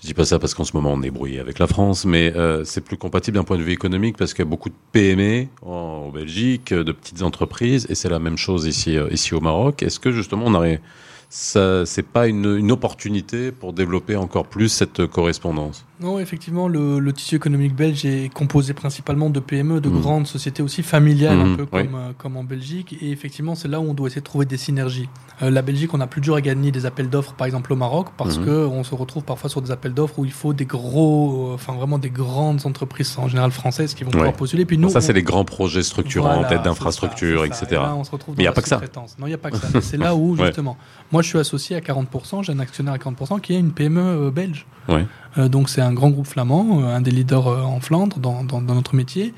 [0.01, 2.33] Je dis pas ça parce qu'en ce moment on est brouillé avec la France, mais
[2.35, 4.75] euh, c'est plus compatible d'un point de vue économique parce qu'il y a beaucoup de
[4.93, 9.41] PME en, Belgique, de petites entreprises, et c'est la même chose ici, euh, ici au
[9.41, 9.83] Maroc.
[9.83, 10.81] Est-ce que justement on aurait
[11.29, 15.85] ça, c'est pas une, une opportunité pour développer encore plus cette correspondance?
[16.01, 20.01] Non, effectivement, le, le tissu économique belge est composé principalement de PME, de Mhm.
[20.01, 21.85] grandes sociétés aussi familiales, Mhm, un peu oui.
[21.87, 22.97] comme, euh, comme en Belgique.
[23.03, 25.11] Et effectivement, c'est là où on doit essayer de trouver des synergies.
[25.43, 27.77] Euh, la Belgique, on a plus dur à gagner des appels d'offres, par exemple au
[27.77, 28.45] Maroc, parce Mhm.
[28.47, 31.55] que on se retrouve parfois sur des appels d'offres où il faut des gros, euh,
[31.55, 34.37] enfin vraiment des grandes entreprises, en général françaises, qui vont pouvoir Ouais.
[34.37, 34.65] postuler.
[34.65, 37.67] Puis nous, ça, on- c'est les grands projets structurants en Voilà, tête c'est d'infrastructures, etc.
[37.73, 38.81] Et là, on se retrouve Mais y dans a pas que ça.
[39.19, 39.69] Non, il n'y a pas que ça.
[39.83, 40.47] C'est là où, Ouais.
[40.47, 40.79] justement,
[41.13, 44.31] moi, je suis associé à 40%, j'ai un actionnaire à 40% qui est une PME
[44.31, 44.67] belge.
[44.89, 45.05] Ouais.
[45.39, 48.43] Euh, donc, c'est un grand groupe flamand, euh, un des leaders euh, en Flandre dans,
[48.45, 49.35] dans, dans notre métier,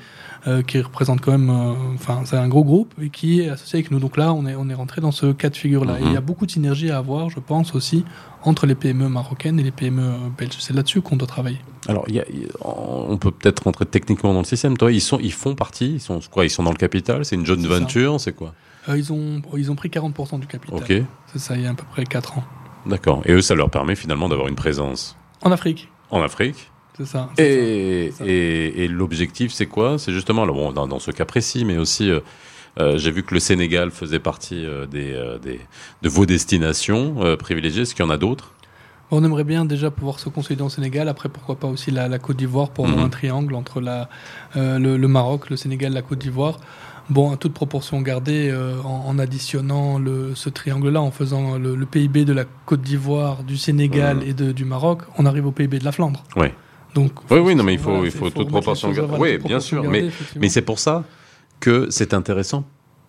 [0.67, 1.49] qui représente quand même,
[1.95, 3.99] enfin, c'est un gros groupe et qui est associé avec nous.
[3.99, 5.93] Donc là, on est, on est rentré dans ce cas de figure-là.
[5.93, 6.07] Mhm.
[6.07, 8.03] Il y a beaucoup de synergies à avoir, je pense, aussi,
[8.43, 10.57] entre les PME marocaines et les PME belges.
[10.59, 11.59] C'est là-dessus qu'on doit travailler.
[11.87, 12.25] Alors, y a-
[12.59, 14.75] on peut peut-être rentrer techniquement dans le système.
[14.75, 15.93] Toi, ils sont, ils font partie.
[15.93, 17.23] Ils sont quoi Ils sont dans le capital?
[17.23, 18.19] C'est une joint venture?
[18.19, 18.53] C'est quoi?
[18.89, 20.77] Euh, ils, ont, ils ont pris 40% du capital.
[20.77, 20.91] Ok,
[21.31, 22.43] C'est ça, il y a à peu près 4 ans.
[22.85, 23.21] d'accord.
[23.23, 25.15] Et eux, ça leur permet finalement d'avoir une présence?
[25.43, 26.69] En Afrique, en Afrique.
[26.97, 27.29] c'est ça.
[27.37, 28.23] Et, ça.
[28.25, 29.97] et, et l'objectif, c'est quoi?
[29.99, 32.19] C'est justement, alors bon, dans, dans ce cas précis, mais aussi, euh,
[32.79, 35.59] euh, j'ai vu que le Sénégal faisait partie euh, des, des,
[36.01, 37.81] de vos destinations privilégiées.
[37.83, 38.51] Est-ce qu'il y en a d'autres?
[39.11, 41.07] On aimerait bien déjà pouvoir se consolider au Sénégal.
[41.07, 43.05] Après, pourquoi pas aussi la, la Côte d'Ivoire pour avoir Mhm.
[43.05, 44.09] un triangle entre la,
[44.55, 46.57] euh, le, le Maroc, le Sénégal, la Côte d'Ivoire.
[47.09, 51.75] Bon, à toute proportion gardée, euh, en, en additionnant le, ce triangle-là, en faisant le,
[51.75, 54.23] le PIB de la Côte d'Ivoire, du Sénégal Mhm.
[54.23, 56.23] et de, du Maroc, on arrive au PIB de la Flandre.
[56.37, 56.53] Ouais.
[56.95, 59.17] Donc, Oui, oui, non, mais il faut- voilà, il faut toute proportion gardée.
[59.19, 60.39] Oui, bien sûr, gardée, mais-.
[60.39, 61.03] Mais c'est pour ça
[61.59, 62.63] que c'est intéressant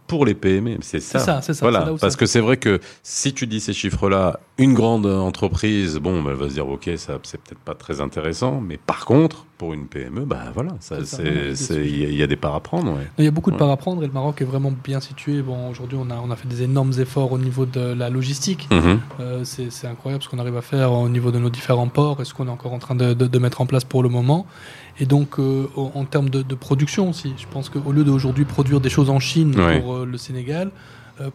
[0.06, 0.78] pour les PME.
[0.80, 1.18] C'est ça.
[1.18, 4.74] C'est ça, ça, Voilà, parce que c'est vrai que si tu dis ces chiffres-là, une
[4.74, 8.60] grande entreprise, bon, bah, elle va se dire, ok, ça, c'est peut-être pas très intéressant,
[8.60, 12.92] mais par contre, pour une PME, bah voilà, il y, a- des parts à prendre.
[12.92, 13.06] ouais.
[13.18, 13.58] Il y a beaucoup de Ouais.
[13.60, 15.42] parts à prendre et le Maroc est vraiment bien situé.
[15.42, 18.68] Bon, aujourd'hui, on a, on a fait des énormes efforts au niveau de la logistique.
[18.72, 19.00] Mhm.
[19.20, 22.24] Euh, c'est incroyable ce qu'on arrive à faire au niveau de nos différents ports et
[22.24, 24.46] ce qu'on est encore en train de, de- de mettre en place pour le moment.
[24.98, 28.44] Et donc, euh, en en termes de, de production aussi, je pense qu'au lieu d'aujourd'hui
[28.44, 29.80] produire des choses en Chine Ouais.
[29.80, 30.70] pour euh, le Sénégal,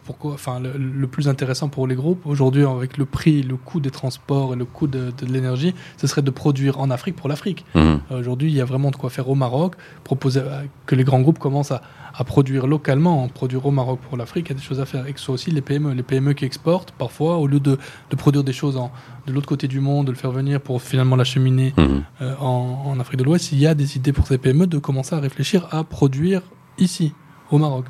[0.04, 3.80] pourquoi, enfin, le, le plus intéressant pour les groupes aujourd'hui, avec le prix, le coût
[3.80, 7.28] des transports et le coût de, de l'énergie, ce serait de produire en Afrique pour
[7.28, 7.64] l'Afrique.
[7.74, 8.00] Mhm.
[8.10, 9.74] Euh, Aujourd'hui, il y a vraiment de quoi faire au Maroc,
[10.04, 11.80] proposer euh, que les grands groupes commencent à,
[12.14, 15.06] à produire localement, produire au Maroc pour l'Afrique, il y a des choses à faire.
[15.06, 17.78] Et que ce soit aussi les PME, les PME qui exportent, parfois, au lieu de,
[18.10, 18.90] de produire des choses en,
[19.26, 23.00] de l'autre côté du monde, de le faire venir pour finalement l'acheminer euh, en, en
[23.00, 25.66] Afrique de l'Ouest, il y a des idées pour ces PME de commencer à réfléchir
[25.70, 26.42] à produire
[26.78, 27.12] ici,
[27.50, 27.86] au Maroc,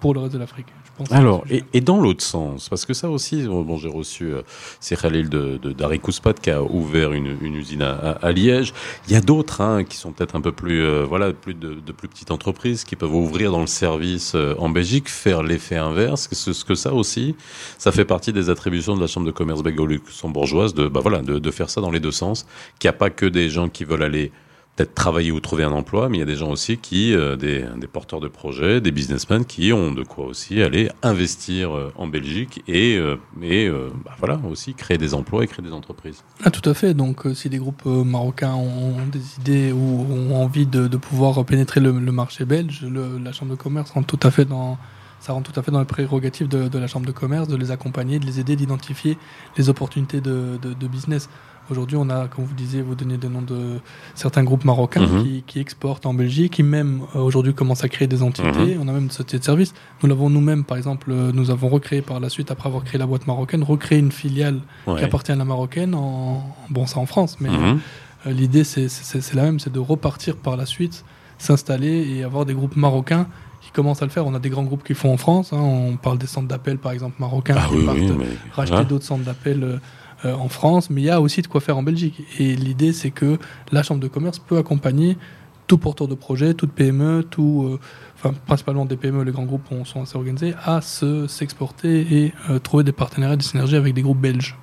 [0.00, 0.66] pour le reste de l'Afrique.
[0.96, 4.42] Pense Alors, et, et dans l'autre sens, parce que ça aussi, bon, j'ai reçu euh,
[4.78, 8.30] c'est Khalil de, de d'Harry Kouspat qui a ouvert une, une usine à, à- à
[8.32, 8.72] Liège.
[9.08, 11.74] Il y a d'autres hein, qui sont peut-être un peu plus, euh, voilà, plus de,
[11.74, 15.76] de plus petites entreprises qui peuvent ouvrir dans le service euh, en Belgique, faire l'effet
[15.76, 16.28] inverse.
[16.30, 17.34] Ce, ce que ça aussi,
[17.76, 21.40] ça fait partie des attributions de la Chambre de commerce belgo-luxembourgeoise de, bah voilà, de,
[21.40, 22.46] de faire ça dans les deux sens.
[22.78, 24.30] Qu'il n'y a pas que des gens qui veulent aller
[24.76, 27.36] peut-être travailler ou trouver un emploi, mais il y a des gens aussi qui, euh,
[27.36, 31.92] des, des porteurs de projets, des businessmen qui ont de quoi aussi aller investir euh,
[31.96, 36.24] en Belgique et, euh, euh, bah voilà, aussi créer des emplois et créer des entreprises.
[36.42, 36.94] Ah, tout à fait.
[36.94, 41.92] Donc, si des groupes marocains ont, des idées ou ont envie de, pouvoir pénétrer le,
[41.92, 44.78] marché belge, la Chambre de commerce rentre tout à fait dans,
[45.20, 47.56] ça rentre tout à fait dans les prérogatives de, de la Chambre de commerce, de
[47.56, 49.16] les accompagner, de les aider, d'identifier
[49.56, 51.28] les opportunités de, de- de business.
[51.70, 53.80] Aujourd'hui, on a, comme vous disiez, vous donnez des noms de
[54.14, 55.22] certains groupes marocains Mhm.
[55.22, 58.76] qui, qui exportent en Belgique, qui même euh, aujourd'hui commencent à créer des entités.
[58.78, 59.72] On a même une société de service.
[60.02, 62.98] Nous l'avons nous-mêmes, par exemple, euh, nous avons recréé par la suite, après avoir créé
[62.98, 67.06] la boîte marocaine, recréé une filiale qui appartient à la marocaine en bon c'est en
[67.06, 67.78] France mais Mhm.
[68.26, 68.88] euh, l'idée c'est
[69.34, 71.02] la même c'est de repartir par la suite
[71.38, 73.26] s'installer et avoir des groupes marocains
[73.74, 74.26] commencent à le faire.
[74.26, 75.58] On a des grands groupes qui font en France hein.
[75.60, 78.84] on parle des centres d'appel par exemple marocains Ah qui oui, partent oui, mais racheter
[78.86, 79.80] d'autres centres d'appel
[80.24, 80.88] euh, en France.
[80.88, 82.22] Mais il y a aussi de quoi faire en Belgique.
[82.38, 83.38] Et l'idée c'est que
[83.72, 85.18] la chambre de commerce peut accompagner
[85.66, 87.80] tout porteur de projet, toute PME, tout, euh,
[88.16, 92.32] enfin principalement des PME, les grands groupes ont- sont assez organisés, à se s'exporter et
[92.50, 94.56] euh, trouver des partenariats, des synergies avec des groupes belges.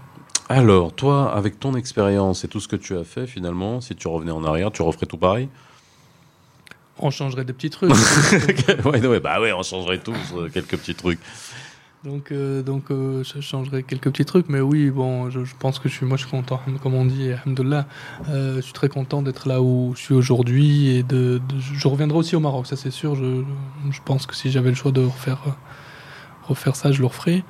[0.48, 4.08] Alors, toi, avec ton expérience et tout ce que tu as fait, finalement, si tu
[4.08, 5.48] revenais en arrière, tu referais tout pareil?
[7.02, 7.92] On changerait des petits trucs.
[8.86, 11.20] ouais, ouais, bah ouais, on changerait tous euh, quelques petits trucs.
[12.04, 15.80] donc, euh, donc euh, je changerais quelques petits trucs, mais oui, bon, je, je pense
[15.80, 17.88] que je suis, moi, je suis content, comme on dit, alhamdoulilah.
[18.30, 21.88] Euh, je suis très content d'être là où je suis aujourd'hui et de, de- je
[21.88, 23.16] reviendrai aussi au Maroc, ça c'est sûr.
[23.16, 23.44] Je,
[23.92, 25.40] je pense que si j'avais le choix de refaire,
[26.44, 27.44] refaire ça, je le referais.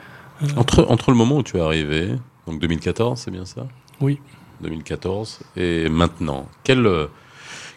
[0.57, 2.15] Entre, entre le moment où tu es arrivé,
[2.47, 3.67] donc 2014, c'est bien ça?
[3.99, 4.19] Oui.
[4.61, 6.87] 2014, et maintenant, quel,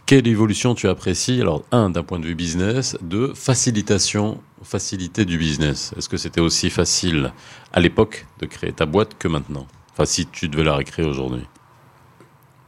[0.07, 5.39] Quelle évolution tu apprécies Alors, un, d'un point de vue business, deux, facilitation, facilité du
[5.39, 5.95] business?
[5.97, 7.33] Est-ce que c'était aussi facile
[7.73, 9.67] à l'époque de créer ta boîte que maintenant?
[9.93, 11.47] Enfin, si tu devais la récréer aujourd'hui.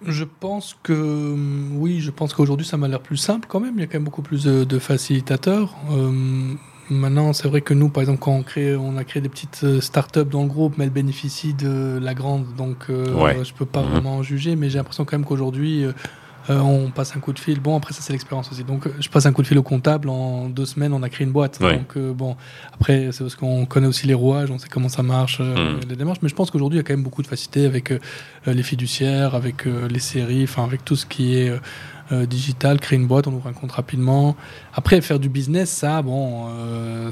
[0.06, 1.34] Je pense que
[1.74, 3.74] oui, je pense qu'aujourd'hui ça m'a l'air plus simple quand même.
[3.76, 5.74] Il y a quand même beaucoup plus de, de facilitateurs.
[5.90, 6.54] Euh,
[6.88, 9.60] maintenant, c'est vrai que nous, par exemple, quand on crée, on a créé des petites
[9.64, 13.44] euh, startups dans le groupe, mais elles bénéficient de la grande, donc euh, Ouais.
[13.44, 13.90] je peux pas Mhm.
[13.90, 14.54] vraiment en juger.
[14.56, 15.84] Mais j'ai l'impression quand même qu'aujourd'hui,
[16.50, 17.60] euh, on passe un coup de fil.
[17.60, 18.64] Bon, après ça c'est l'expérience aussi.
[18.64, 21.08] Donc, euh, je passe un coup de fil au comptable en deux semaines, on a
[21.08, 21.58] créé une boîte.
[21.60, 21.78] Ouais.
[21.78, 22.36] Donc euh, bon,
[22.72, 25.80] après c'est parce qu'on connaît aussi les rouages, on sait comment ça marche, euh, Mhm.
[25.88, 26.18] les démarches.
[26.22, 27.92] Mais je pense qu'aujourd'hui il y a quand même beaucoup de facilité avec
[28.46, 31.52] les fiduciaires, avec les séries, enfin avec tout ce qui est
[32.12, 34.36] euh, digital, créer une boîte, on ouvre un compte rapidement.
[34.72, 37.10] Après, faire du business, ça, bon, euh,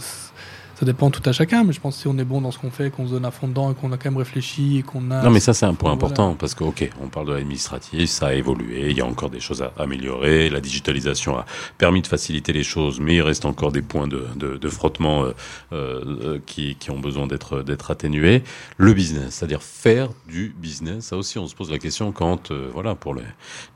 [0.79, 2.59] ça dépend tout à chacun, mais je pense que si on est bon dans ce
[2.59, 4.83] qu'on fait, qu'on se donne à fond dedans et qu'on a quand même réfléchi et
[4.83, 5.22] qu'on a.
[5.22, 5.97] Non, mais ça, c'est un point Voilà.
[6.07, 9.31] important parce que, ok, on parle de l'administratif, ça a évolué, il y a encore
[9.31, 11.45] des choses à améliorer, la digitalisation a
[11.79, 15.25] permis de faciliter les choses, mais il reste encore des points de, de, de frottement
[15.25, 15.33] euh,
[15.72, 18.43] euh, qui, qui ont besoin d'être d'être atténués.
[18.77, 22.68] Le business, c'est-à-dire faire du business, ça aussi, on se pose la question quand, euh,
[22.72, 23.22] voilà, pour les,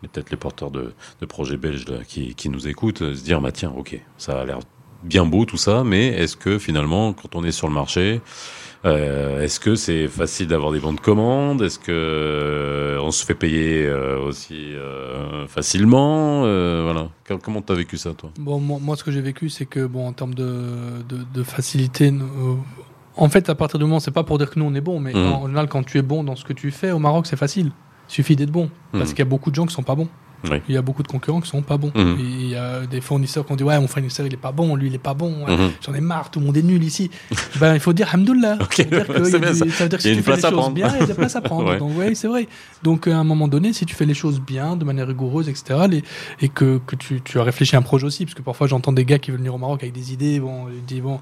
[0.02, 3.40] peut-être les porteurs de, de projets belges là, qui, qui nous écoutent, euh, se dire,
[3.40, 4.58] bah tiens, ok, ça a l'air
[5.02, 8.20] bien beau tout ça, mais est-ce que finalement, quand on est sur le marché,
[8.84, 13.24] euh, Est-ce que c'est facile d'avoir des bons de commande Est-ce que euh, on se
[13.24, 14.72] fait payer euh, aussi
[15.48, 16.42] facilement?
[16.42, 17.08] Voilà.
[17.26, 18.30] Com- Comment t'as vécu ça, toi?
[18.38, 21.42] Bon, moi, moi, ce que j'ai vécu, c'est que, bon, en termes de, de, de
[21.42, 22.12] facilité,
[23.16, 25.00] en fait, à partir du moment, c'est pas pour dire que nous, on est bon,
[25.00, 25.26] mais Mhm.
[25.32, 27.72] en général, quand tu es bon dans ce que tu fais, au Maroc, c'est facile.
[28.08, 28.70] Il suffit d'être bon.
[28.92, 29.10] Parce Mhm.
[29.10, 30.08] qu'il y a beaucoup de gens qui sont pas bons.
[30.44, 30.58] Oui.
[30.68, 31.90] Il y a beaucoup de concurrents qui sont pas bons.
[31.94, 32.16] Mhm.
[32.20, 34.76] Il y a des fournisseurs qui ont dit Ouais, mon fournisseur, il est pas bon,
[34.76, 35.44] lui, il est pas bon.
[35.46, 35.70] ouais, Mhm.
[35.84, 37.10] J'en ai marre, tout le monde est nul ici.
[37.60, 38.58] ben, il faut dire Hamdoullah.
[38.60, 39.12] Ok, Ça ça.
[39.12, 40.70] veut dire que si tu fais les choses prendre.
[40.70, 41.64] bien, il y a de la place à prendre.
[41.68, 41.78] Ouais.
[41.78, 42.46] Donc, oui, c'est vrai.
[42.82, 45.80] Donc, à un moment donné, si tu fais les choses bien, de manière rigoureuse, etc.,
[45.90, 46.02] les-
[46.40, 48.92] et que, que tu, tu as réfléchi à un projet aussi, parce que parfois j'entends
[48.92, 51.18] des gars qui veulent venir au Maroc avec des idées, bon, je dis, bon,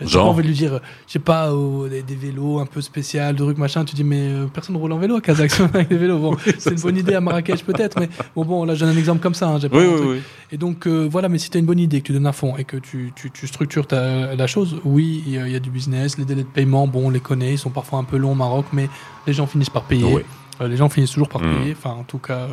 [0.00, 3.32] Genre on veut lui dire, je sais pas, oh, des, des vélos un peu spéciaux,
[3.32, 5.96] de trucs, machin, tu dis, mais euh, personne roule en vélo à Kazakh avec des
[5.96, 6.18] vélos.
[6.18, 8.98] Bon, c'est une bonne idée à Marrakech peut-être, mais bon, bon, là, je donne un
[8.98, 9.48] exemple comme ça.
[9.48, 10.18] hein, j'ai Oui, un oui, oui.
[10.52, 12.32] Et donc, euh, voilà, mais si tu as une bonne idée, que tu donnes à
[12.32, 15.52] fond et que tu, tu, tu structures ta, la chose, oui, il y, a- il
[15.52, 16.18] y a du business.
[16.18, 18.36] Les délais de paiement, bon, on les connaît, ils sont parfois un peu longs au
[18.36, 18.88] Maroc, mais
[19.26, 20.04] les gens finissent par payer.
[20.14, 20.22] Oui.
[20.60, 21.56] Euh, les gens finissent toujours par Mm.
[21.60, 21.72] payer.
[21.78, 22.48] Enfin, en tout cas,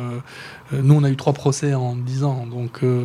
[0.72, 2.46] euh, nous, on a eu trois procès en 10 ans.
[2.48, 3.02] Donc, euh,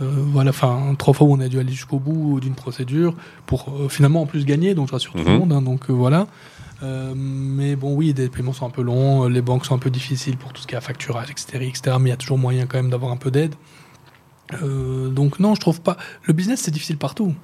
[0.00, 3.14] voilà, enfin, trois fois où on a dû aller jusqu'au bout d'une procédure
[3.46, 4.74] pour finalement en plus gagner.
[4.74, 5.38] Donc, je rassure tout le Mhm.
[5.38, 5.52] monde.
[5.54, 6.26] hein, donc, voilà.
[6.84, 9.78] Euh, mais bon, oui, les paiements sont un peu longs, euh, les banques sont un
[9.78, 11.96] peu difficiles pour tout ce qui est facturage, etc., etc.
[11.98, 13.54] Mais il y a toujours moyen quand même d'avoir un peu d'aide.
[14.62, 15.96] Euh, donc non, je trouve pas.
[16.24, 17.34] Le business, c'est difficile partout.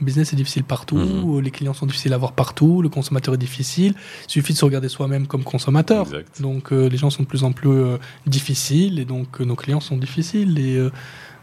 [0.00, 1.40] Le business est difficile partout, Mhm.
[1.40, 3.94] les clients sont difficiles à voir partout, le consommateur est difficile.
[4.28, 6.06] Il suffit de se regarder soi-même comme consommateur.
[6.06, 6.40] Exact.
[6.40, 9.56] Donc euh, les gens sont de plus en plus euh, difficiles et donc euh, nos
[9.56, 10.56] clients sont difficiles.
[10.60, 10.78] Et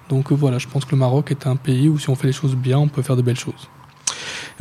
[0.08, 2.34] donc voilà, je pense que le Maroc est un pays où si on fait les
[2.34, 3.68] choses bien, on peut faire de belles choses.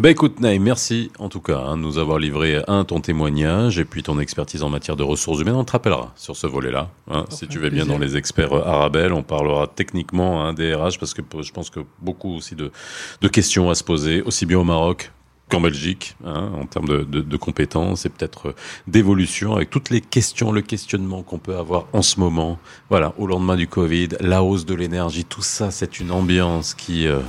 [0.01, 3.79] Ben écoute, Naïm, merci en tout cas hein, de nous avoir livré un ton témoignage
[3.79, 5.55] et puis ton expertise en matière de ressources humaines.
[5.55, 6.91] On te rappellera sur ce volet-là.
[7.11, 10.75] hein, si tu veux bien dans les experts euh, Arabelle, on parlera techniquement hein, des
[10.75, 12.73] RH parce que je pense que beaucoup aussi de,
[13.21, 15.13] de questions à se poser, aussi bien au Maroc
[15.49, 18.55] qu'en Belgique, hein, en termes de, de, de compétences et peut-être euh,
[18.89, 22.59] d'évolution, avec toutes les questions, le questionnement qu'on peut avoir en ce moment.
[22.91, 27.07] Voilà, au lendemain du Covid, la hausse de l'énergie, tout ça, c'est une ambiance qui
[27.07, 27.21] euh,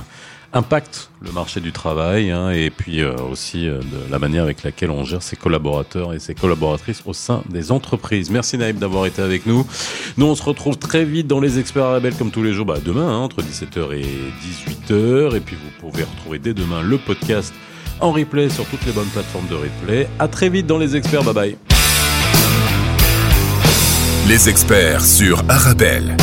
[0.56, 4.62] impacte le marché du travail hein, et puis euh, aussi euh, de la manière avec
[4.62, 8.30] laquelle on gère ses collaborateurs et ses collaboratrices au sein des entreprises.
[8.30, 9.66] Merci Naïm d'avoir été avec nous.
[10.16, 12.78] Nous, on se retrouve très vite dans les experts Arabelle comme tous les jours, bah,
[12.84, 14.06] demain, hein, entre 17h et
[14.88, 15.36] 18h.
[15.36, 17.54] Et puis vous pouvez retrouver dès demain le podcast
[18.00, 20.08] en replay sur toutes les bonnes plateformes de replay.
[20.18, 21.22] À très vite dans les experts.
[21.22, 21.56] Bye bye.
[24.28, 26.16] Les experts sur Arabelle.